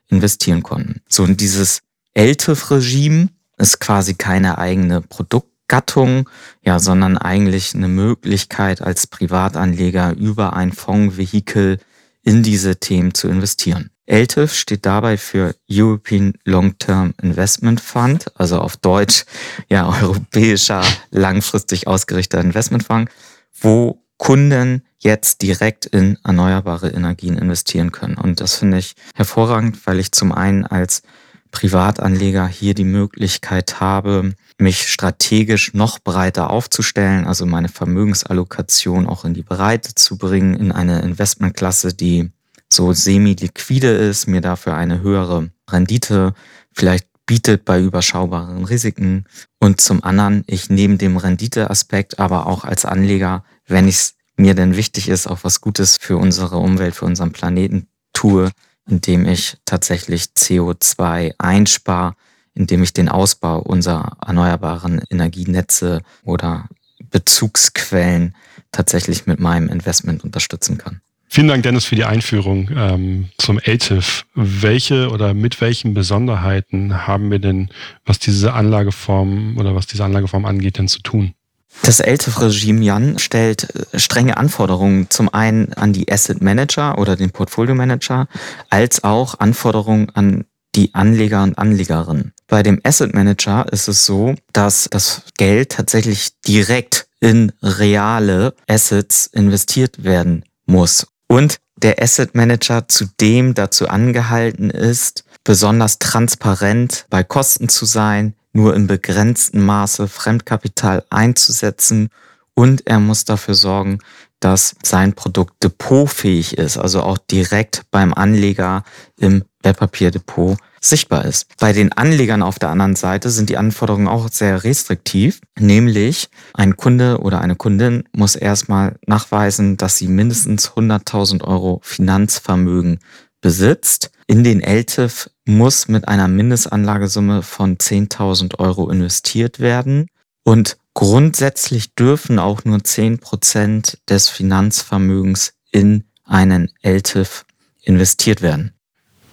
investieren 0.08 0.64
konnten. 0.64 1.02
So, 1.10 1.24
und 1.24 1.42
dieses 1.42 1.82
LTIF-Regime 2.14 3.30
ist 3.58 3.80
quasi 3.80 4.14
keine 4.16 4.58
eigene 4.58 5.02
Produktgattung, 5.02 6.30
ja, 6.64 6.80
sondern 6.80 7.18
eigentlich 7.18 7.74
eine 7.74 7.88
Möglichkeit 7.88 8.82
als 8.82 9.08
Privatanleger 9.08 10.16
über 10.16 10.54
ein 10.54 10.72
Fondsvehikel 10.72 11.80
in 12.22 12.44
diese 12.44 12.78
Themen 12.78 13.14
zu 13.14 13.28
investieren. 13.28 13.90
LTIF 14.08 14.54
steht 14.54 14.86
dabei 14.86 15.18
für 15.18 15.56
European 15.70 16.34
Long-Term 16.44 17.16
Investment 17.22 17.82
Fund, 17.82 18.26
also 18.36 18.60
auf 18.60 18.78
Deutsch 18.78 19.26
ja 19.68 19.88
europäischer 20.02 20.84
langfristig 21.10 21.88
ausgerichteter 21.88 22.42
Investmentfonds 22.42 23.12
wo 23.60 24.02
Kunden 24.18 24.84
jetzt 24.98 25.42
direkt 25.42 25.86
in 25.86 26.18
erneuerbare 26.24 26.90
Energien 26.90 27.38
investieren 27.38 27.92
können. 27.92 28.16
Und 28.16 28.42
das 28.42 28.56
finde 28.56 28.78
ich 28.78 28.96
hervorragend, 29.14 29.86
weil 29.86 30.00
ich 30.00 30.12
zum 30.12 30.32
einen 30.32 30.66
als 30.66 31.04
Privatanleger 31.52 32.48
hier 32.48 32.74
die 32.74 32.86
Möglichkeit 32.86 33.80
habe, 33.80 34.34
mich 34.58 34.92
strategisch 34.92 35.74
noch 35.74 36.00
breiter 36.00 36.50
aufzustellen, 36.50 37.26
also 37.26 37.46
meine 37.46 37.70
Vermögensallokation 37.70 39.08
auch 39.08 39.26
in 39.26 39.34
die 39.34 39.44
Breite 39.44 39.96
zu 39.96 40.18
bringen, 40.18 40.56
in 40.56 40.72
eine 40.72 41.02
Investmentklasse, 41.02 41.94
die 41.94 42.32
so 42.70 42.94
semi-liquide 42.94 43.90
ist, 43.90 44.28
mir 44.28 44.42
dafür 44.42 44.76
eine 44.76 45.02
höhere 45.02 45.50
Rendite 45.70 46.34
vielleicht 46.74 47.08
bietet 47.26 47.66
bei 47.66 47.82
überschaubaren 47.82 48.66
Risiken. 48.66 49.26
Und 49.60 49.82
zum 49.82 50.04
anderen, 50.04 50.44
ich 50.48 50.70
neben 50.70 50.98
dem 50.98 51.18
Renditeaspekt 51.18 52.20
aber 52.20 52.48
auch 52.48 52.64
als 52.64 52.86
Anleger, 52.86 53.44
wenn 53.68 53.88
es 53.88 54.16
mir 54.38 54.54
denn 54.54 54.76
wichtig 54.76 55.10
ist, 55.10 55.28
auch 55.28 55.40
was 55.44 55.62
Gutes 55.62 55.98
für 55.98 56.18
unsere 56.18 56.58
Umwelt, 56.58 56.96
für 56.96 57.06
unseren 57.06 57.32
Planeten 57.32 57.88
tue, 58.14 58.52
indem 58.88 59.28
ich 59.28 59.58
tatsächlich 59.66 60.26
CO2 60.38 61.34
einspare, 61.38 62.16
indem 62.54 62.84
ich 62.84 62.94
den 62.94 63.10
Ausbau 63.10 63.60
unserer 63.60 64.18
erneuerbaren 64.26 65.02
Energienetze 65.10 66.02
oder 66.24 66.68
Bezugsquellen 67.10 68.36
tatsächlich 68.72 69.26
mit 69.26 69.40
meinem 69.40 69.70
Investment 69.70 70.24
unterstützen 70.24 70.78
kann. 70.78 71.02
Vielen 71.28 71.48
Dank, 71.48 71.64
Dennis, 71.64 71.86
für 71.86 71.96
die 71.96 72.06
Einführung 72.06 72.70
ähm, 72.76 73.30
zum 73.38 73.60
LTIF. 73.60 74.26
Welche 74.36 75.10
oder 75.10 75.34
mit 75.34 75.60
welchen 75.60 75.94
Besonderheiten 75.94 77.08
haben 77.08 77.32
wir 77.32 77.40
denn, 77.40 77.70
was 78.06 78.20
diese 78.20 78.54
Anlageform 78.54 79.58
oder 79.58 79.76
was 79.76 79.88
diese 79.88 80.06
Anlageform 80.06 80.46
angeht, 80.46 80.78
denn 80.78 80.88
zu 80.88 81.02
tun? 81.02 81.34
Das 81.82 82.00
LTIF-Regime, 82.00 82.84
Jan, 82.84 83.20
stellt 83.20 83.68
äh, 83.94 84.00
strenge 84.00 84.38
Anforderungen 84.38 85.10
zum 85.10 85.34
einen 85.34 85.74
an 85.74 85.94
die 85.94 86.12
Asset 86.12 86.42
Manager 86.42 86.98
oder 86.98 87.16
den 87.16 87.32
Portfolio 87.32 87.76
Manager, 87.76 88.28
als 88.70 89.04
auch 89.04 89.40
Anforderungen 89.40 90.10
an 90.12 90.46
die 90.76 90.94
Anleger 90.94 91.44
und 91.44 91.58
Anlegerinnen. 91.58 92.34
Bei 92.48 92.62
dem 92.62 92.80
Asset 92.84 93.14
Manager 93.14 93.66
ist 93.72 93.88
es 93.88 94.06
so, 94.06 94.36
dass 94.54 94.88
das 94.92 95.24
Geld 95.38 95.72
tatsächlich 95.72 96.40
direkt 96.42 97.08
in 97.20 97.52
reale 97.62 98.54
Assets 98.68 99.28
investiert 99.28 100.04
werden 100.04 100.44
muss. 100.66 101.08
Und 101.28 101.58
der 101.78 102.02
Asset 102.02 102.36
Manager 102.36 102.88
zudem 102.88 103.54
dazu 103.54 103.88
angehalten 103.88 104.70
ist, 104.70 105.26
besonders 105.44 106.00
transparent 106.00 107.06
bei 107.10 107.24
Kosten 107.24 107.70
zu 107.70 107.86
sein, 107.86 108.36
nur 108.54 108.76
in 108.76 108.88
begrenztem 108.88 109.66
Maße 109.66 110.08
Fremdkapital 110.08 111.04
einzusetzen. 111.10 112.10
Und 112.54 112.88
er 112.88 113.00
muss 113.00 113.26
dafür 113.26 113.54
sorgen, 113.54 114.00
dass 114.40 114.76
sein 114.84 115.14
Produkt 115.14 115.64
depotfähig 115.64 116.58
ist, 116.58 116.78
also 116.78 117.02
auch 117.02 117.18
direkt 117.18 117.84
beim 117.92 118.14
Anleger 118.14 118.84
im 119.18 119.44
Wertpapierdepot 119.64 120.58
sichtbar 120.90 121.26
ist. 121.26 121.48
Bei 121.60 121.74
den 121.74 121.92
Anlegern 121.92 122.42
auf 122.42 122.60
der 122.60 122.70
anderen 122.70 122.96
Seite 122.96 123.30
sind 123.30 123.50
die 123.50 123.58
Anforderungen 123.58 124.08
auch 124.08 124.30
sehr 124.30 124.64
restriktiv, 124.64 125.42
nämlich 125.60 126.30
ein 126.54 126.78
Kunde 126.78 127.20
oder 127.20 127.42
eine 127.42 127.56
Kundin 127.56 128.04
muss 128.14 128.36
erstmal 128.36 128.98
nachweisen, 129.06 129.78
dass 129.78 129.98
sie 129.98 130.08
mindestens 130.08 130.72
100.000 130.72 131.44
Euro 131.44 131.80
Finanzvermögen 131.84 133.00
besitzt. 133.42 134.12
In 134.28 134.44
den 134.44 134.62
LTIF 134.62 135.30
muss 135.46 135.88
mit 135.88 136.08
einer 136.08 136.28
Mindestanlagesumme 136.28 137.44
von 137.44 137.78
10.000 137.78 138.60
Euro 138.60 138.90
investiert 138.90 139.60
werden 139.60 140.08
und 140.44 140.78
grundsätzlich 140.94 141.94
dürfen 141.94 142.40
auch 142.40 142.64
nur 142.66 142.84
10 142.84 143.20
Prozent 143.20 144.00
des 144.10 144.30
Finanzvermögens 144.30 145.54
in 145.72 146.06
einen 146.24 146.72
LTIF 146.82 147.46
investiert 147.82 148.42
werden. 148.42 148.75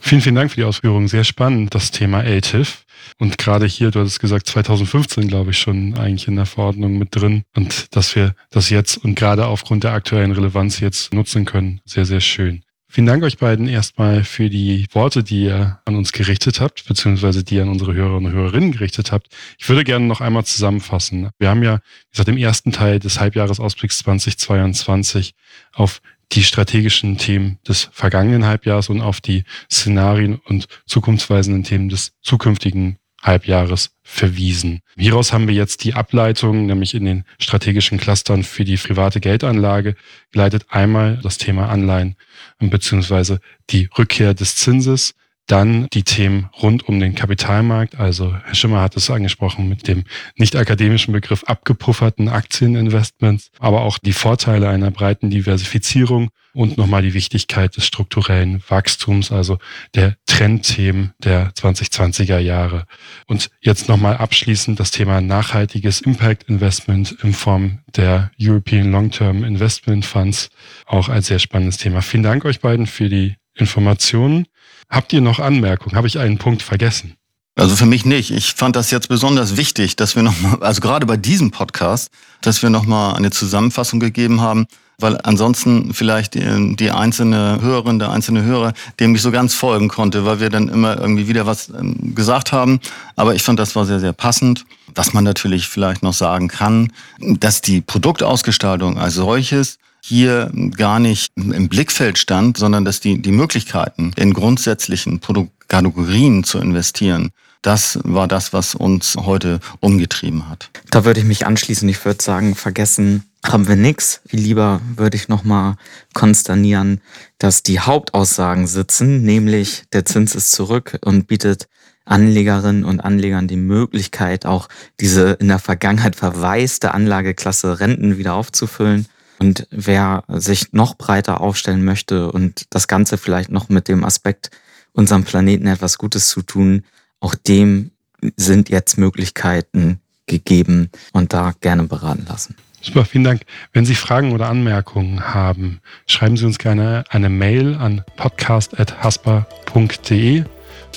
Vielen, 0.05 0.21
vielen 0.21 0.35
Dank 0.35 0.51
für 0.51 0.57
die 0.57 0.65
Ausführungen. 0.65 1.07
Sehr 1.07 1.23
spannend, 1.23 1.75
das 1.77 1.93
Thema 1.93 2.23
LTIF. 2.23 2.85
Und 3.19 3.39
gerade 3.39 3.67
hier, 3.67 3.93
du 3.93 4.01
hattest 4.01 4.19
gesagt, 4.19 4.49
2015, 4.49 5.29
glaube 5.29 5.53
ich, 5.53 5.59
schon 5.59 5.97
eigentlich 5.97 6.27
in 6.27 6.35
der 6.35 6.45
Verordnung 6.45 6.99
mit 6.99 7.15
drin. 7.15 7.45
Und 7.55 7.95
dass 7.95 8.17
wir 8.17 8.35
das 8.51 8.69
jetzt 8.69 8.97
und 8.99 9.15
gerade 9.15 9.47
aufgrund 9.47 9.85
der 9.85 9.93
aktuellen 9.93 10.33
Relevanz 10.33 10.81
jetzt 10.81 11.15
nutzen 11.15 11.45
können. 11.45 11.81
Sehr, 11.85 12.05
sehr 12.05 12.21
schön. 12.21 12.65
Vielen 12.89 13.07
Dank 13.07 13.23
euch 13.23 13.39
beiden 13.39 13.69
erstmal 13.69 14.25
für 14.25 14.51
die 14.51 14.87
Worte, 14.93 15.23
die 15.23 15.45
ihr 15.45 15.81
an 15.85 15.95
uns 15.95 16.13
gerichtet 16.13 16.61
habt, 16.61 16.85
beziehungsweise 16.87 17.45
die 17.45 17.55
ihr 17.55 17.63
an 17.63 17.71
unsere 17.71 17.95
Hörerinnen 17.95 18.27
und 18.27 18.33
Hörerinnen 18.33 18.73
gerichtet 18.73 19.13
habt. 19.13 19.29
Ich 19.57 19.69
würde 19.69 19.85
gerne 19.85 20.05
noch 20.05 20.21
einmal 20.21 20.45
zusammenfassen. 20.45 21.31
Wir 21.39 21.49
haben 21.49 21.63
ja, 21.63 21.79
gesagt, 22.11 22.29
im 22.29 22.37
ersten 22.37 22.73
Teil 22.73 22.99
des 22.99 23.21
Halbjahresausblicks 23.21 23.99
2022 23.99 25.33
auf 25.73 26.03
die 26.33 26.43
strategischen 26.43 27.19
Themen 27.19 27.59
des 27.67 27.89
vergangenen 27.93 28.47
Halbjahres 28.47 28.89
und 28.89 29.01
auf 29.01 29.21
die 29.21 29.45
Szenarien 29.71 30.37
und 30.37 30.67
zukunftsweisenden 30.87 31.65
Themen 31.65 31.89
des 31.89 32.13
zukünftigen 32.23 32.99
Halbjahres 33.23 33.91
verwiesen. 34.03 34.81
Hieraus 34.97 35.33
haben 35.33 35.47
wir 35.47 35.55
jetzt 35.55 35.85
die 35.85 35.95
Ableitung, 35.95 36.67
nämlich 36.67 36.95
in 36.95 37.05
den 37.05 37.25
strategischen 37.39 37.99
Clustern 37.99 38.43
für 38.43 38.65
die 38.65 38.77
private 38.77 39.21
Geldanlage, 39.21 39.95
geleitet 40.33 40.67
einmal 40.71 41.21
das 41.23 41.39
Thema 41.39 41.69
Anleihen 41.69 42.17
bzw. 42.59 43.39
die 43.71 43.89
Rückkehr 43.97 44.35
des 44.35 44.57
Zinses, 44.57 45.15
dann 45.47 45.89
die 45.93 46.05
Themen 46.05 46.49
rund 46.63 46.89
um 46.89 47.01
den 47.01 47.15
Kapitalmarkt. 47.15 47.99
Also 47.99 48.35
Herr 48.45 48.55
Schimmer 48.55 48.81
hat 48.81 48.97
es 48.97 49.11
angesprochen 49.11 49.69
mit 49.69 49.89
dem 49.89 50.05
nicht 50.37 50.57
akademischen 50.57 51.13
Begriff 51.13 51.45
abgepufferten 51.45 52.29
Aktieninvestments, 52.29 53.51
aber 53.59 53.83
auch 53.83 53.99
die 53.99 54.13
Vorteile 54.13 54.69
einer 54.69 54.91
breiten 54.91 55.31
Diversifizierung 55.31 56.31
und 56.55 56.77
nochmal 56.77 57.03
die 57.03 57.15
Wichtigkeit 57.15 57.77
des 57.77 57.87
strukturellen 57.87 58.63
Wachstums, 58.69 59.33
also 59.33 59.59
der 59.95 60.17
Trendthemen 60.27 61.13
der 61.19 61.53
2020er 61.53 62.39
Jahre. 62.39 62.85
Und 63.27 63.51
jetzt 63.61 63.89
nochmal 63.89 64.19
abschließend 64.19 64.79
das 64.79 64.91
Thema 64.91 65.21
nachhaltiges 65.21 66.01
Impact 66.03 66.49
Investment 66.49 67.17
in 67.23 67.33
Form 67.33 67.81
der 67.97 68.31
European 68.41 68.91
Long-Term 68.93 69.45
Investment 69.45 70.05
Funds, 70.05 70.51
auch 70.87 71.09
ein 71.09 71.23
sehr 71.23 71.39
spannendes 71.39 71.79
Thema. 71.79 72.03
Vielen 72.03 72.23
Dank 72.23 72.45
euch 72.45 72.61
beiden 72.61 72.87
für 72.87 73.09
die 73.09 73.37
Informationen. 73.55 74.47
Habt 74.93 75.15
ihr 75.15 75.23
noch 75.23 75.39
Anmerkungen? 75.39 75.97
Habe 75.97 76.07
ich 76.07 76.19
einen 76.19 76.37
Punkt 76.37 76.63
vergessen? 76.63 77.15
Also 77.57 77.77
für 77.77 77.87
mich 77.87 78.05
nicht. 78.05 78.31
Ich 78.31 78.53
fand 78.53 78.77
das 78.77 78.91
jetzt 78.91 79.09
besonders 79.09 79.57
wichtig, 79.57 79.97
dass 79.97 80.17
wir 80.17 80.23
nochmal, 80.23 80.63
also 80.63 80.83
gerade 80.83 81.07
bei 81.07 81.17
diesem 81.17 81.51
Podcast, 81.51 82.11
dass 82.43 82.63
wir 82.63 82.69
nochmal 82.69 83.15
eine 83.15 83.31
Zusammenfassung 83.31 84.01
gegeben 84.01 84.43
haben, 84.43 84.67
weil 84.99 85.19
ansonsten 85.23 85.95
vielleicht 85.95 86.35
die, 86.35 86.77
die, 86.77 86.91
einzelne 86.91 87.61
Hörerin, 87.63 87.99
der 87.99 88.11
einzelne 88.11 88.43
Hörer 88.43 88.75
dem 89.01 89.13
nicht 89.13 89.23
so 89.23 89.31
ganz 89.31 89.55
folgen 89.55 89.89
konnte, 89.89 90.27
weil 90.27 90.41
wir 90.41 90.51
dann 90.51 90.69
immer 90.69 90.99
irgendwie 90.99 91.27
wieder 91.27 91.47
was 91.47 91.71
ähm, 91.71 92.15
gesagt 92.15 92.53
haben. 92.53 92.79
Aber 93.17 93.35
ich 93.35 93.43
fand, 93.43 93.59
das 93.59 93.75
war 93.75 93.87
sehr, 93.87 94.01
sehr 94.01 94.13
passend. 94.13 94.67
Was 94.95 95.15
man 95.15 95.25
natürlich 95.25 95.69
vielleicht 95.69 96.03
noch 96.03 96.13
sagen 96.13 96.49
kann, 96.49 96.93
dass 97.19 97.63
die 97.63 97.81
Produktausgestaltung 97.81 98.99
als 98.99 99.15
solches 99.15 99.79
hier 100.05 100.51
gar 100.77 100.99
nicht 100.99 101.33
im 101.37 101.69
Blickfeld 101.69 102.19
stand, 102.19 102.57
sondern 102.57 102.85
dass 102.85 103.01
die, 103.01 103.23
die 103.23 103.33
Möglichkeiten 103.33 104.13
in 104.17 104.35
grundsätzlichen 104.35 105.21
Produktkategorien 105.21 106.43
zu 106.45 106.59
investieren, 106.59 107.31
das 107.63 108.01
war 108.03 108.27
das, 108.27 108.53
was 108.53 108.75
uns 108.75 109.17
heute 109.17 109.61
umgetrieben 109.79 110.49
hat. 110.49 110.71
Da 110.91 111.05
würde 111.05 111.21
ich 111.21 111.27
mich 111.27 111.47
anschließen. 111.47 111.89
Ich 111.89 112.05
würde 112.05 112.23
sagen, 112.23 112.57
vergessen 112.57 113.23
haben 113.47 113.69
wir 113.69 113.77
nichts. 113.77 114.21
Lieber 114.31 114.81
würde 114.97 115.17
ich 115.17 115.29
nochmal 115.29 115.77
konsternieren, 116.13 117.01
dass 117.39 117.63
die 117.63 117.79
Hauptaussagen 117.79 118.67
sitzen, 118.67 119.23
nämlich 119.23 119.85
der 119.93 120.05
Zins 120.05 120.35
ist 120.35 120.51
zurück 120.51 120.99
und 121.05 121.29
bietet 121.29 121.69
Anlegerinnen 122.05 122.85
und 122.85 123.01
Anlegern 123.01 123.47
die 123.47 123.57
Möglichkeit, 123.57 124.45
auch 124.45 124.69
diese 124.99 125.33
in 125.35 125.47
der 125.47 125.61
Vergangenheit 125.61 126.17
verwaiste 126.17 126.95
Anlageklasse 126.95 127.79
Renten 127.79 128.19
wieder 128.19 128.35
aufzufüllen. 128.35 129.07
Und 129.43 129.67
wer 129.73 130.23
sich 130.29 130.73
noch 130.73 130.95
breiter 130.95 131.41
aufstellen 131.41 131.85
möchte 131.85 132.31
und 132.31 132.67
das 132.71 132.87
Ganze 132.87 133.19
vielleicht 133.19 133.51
noch 133.51 133.69
mit 133.69 133.89
dem 133.89 134.05
Aspekt, 134.05 134.53
unserem 134.93 135.25
Planeten 135.25 135.67
etwas 135.67 135.99
Gutes 135.99 136.29
zu 136.29 136.43
tun, 136.43 136.85
auch 137.19 137.35
dem 137.35 137.91
sind 138.37 138.69
jetzt 138.69 138.99
Möglichkeiten 138.99 139.99
gegeben 140.27 140.91
und 141.13 141.33
da 141.33 141.55
gerne 141.61 141.83
beraten 141.83 142.25
lassen. 142.29 142.55
Super, 142.81 143.05
vielen 143.05 143.25
Dank. 143.25 143.43
Wenn 143.73 143.85
Sie 143.85 143.97
Fragen 143.97 144.31
oder 144.31 144.49
Anmerkungen 144.49 145.35
haben, 145.35 145.81
schreiben 146.07 146.37
Sie 146.37 146.47
uns 146.47 146.59
gerne 146.59 147.03
eine 147.09 147.29
Mail 147.29 147.75
an 147.75 148.05
podcast.haspa.de 148.17 150.45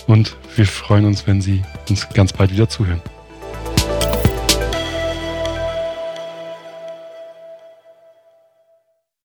und 0.05 0.37
wir 0.55 0.67
freuen 0.67 1.05
uns, 1.05 1.25
wenn 1.25 1.41
Sie 1.41 1.63
uns 1.89 2.07
ganz 2.09 2.31
bald 2.31 2.51
wieder 2.51 2.69
zuhören. 2.69 3.01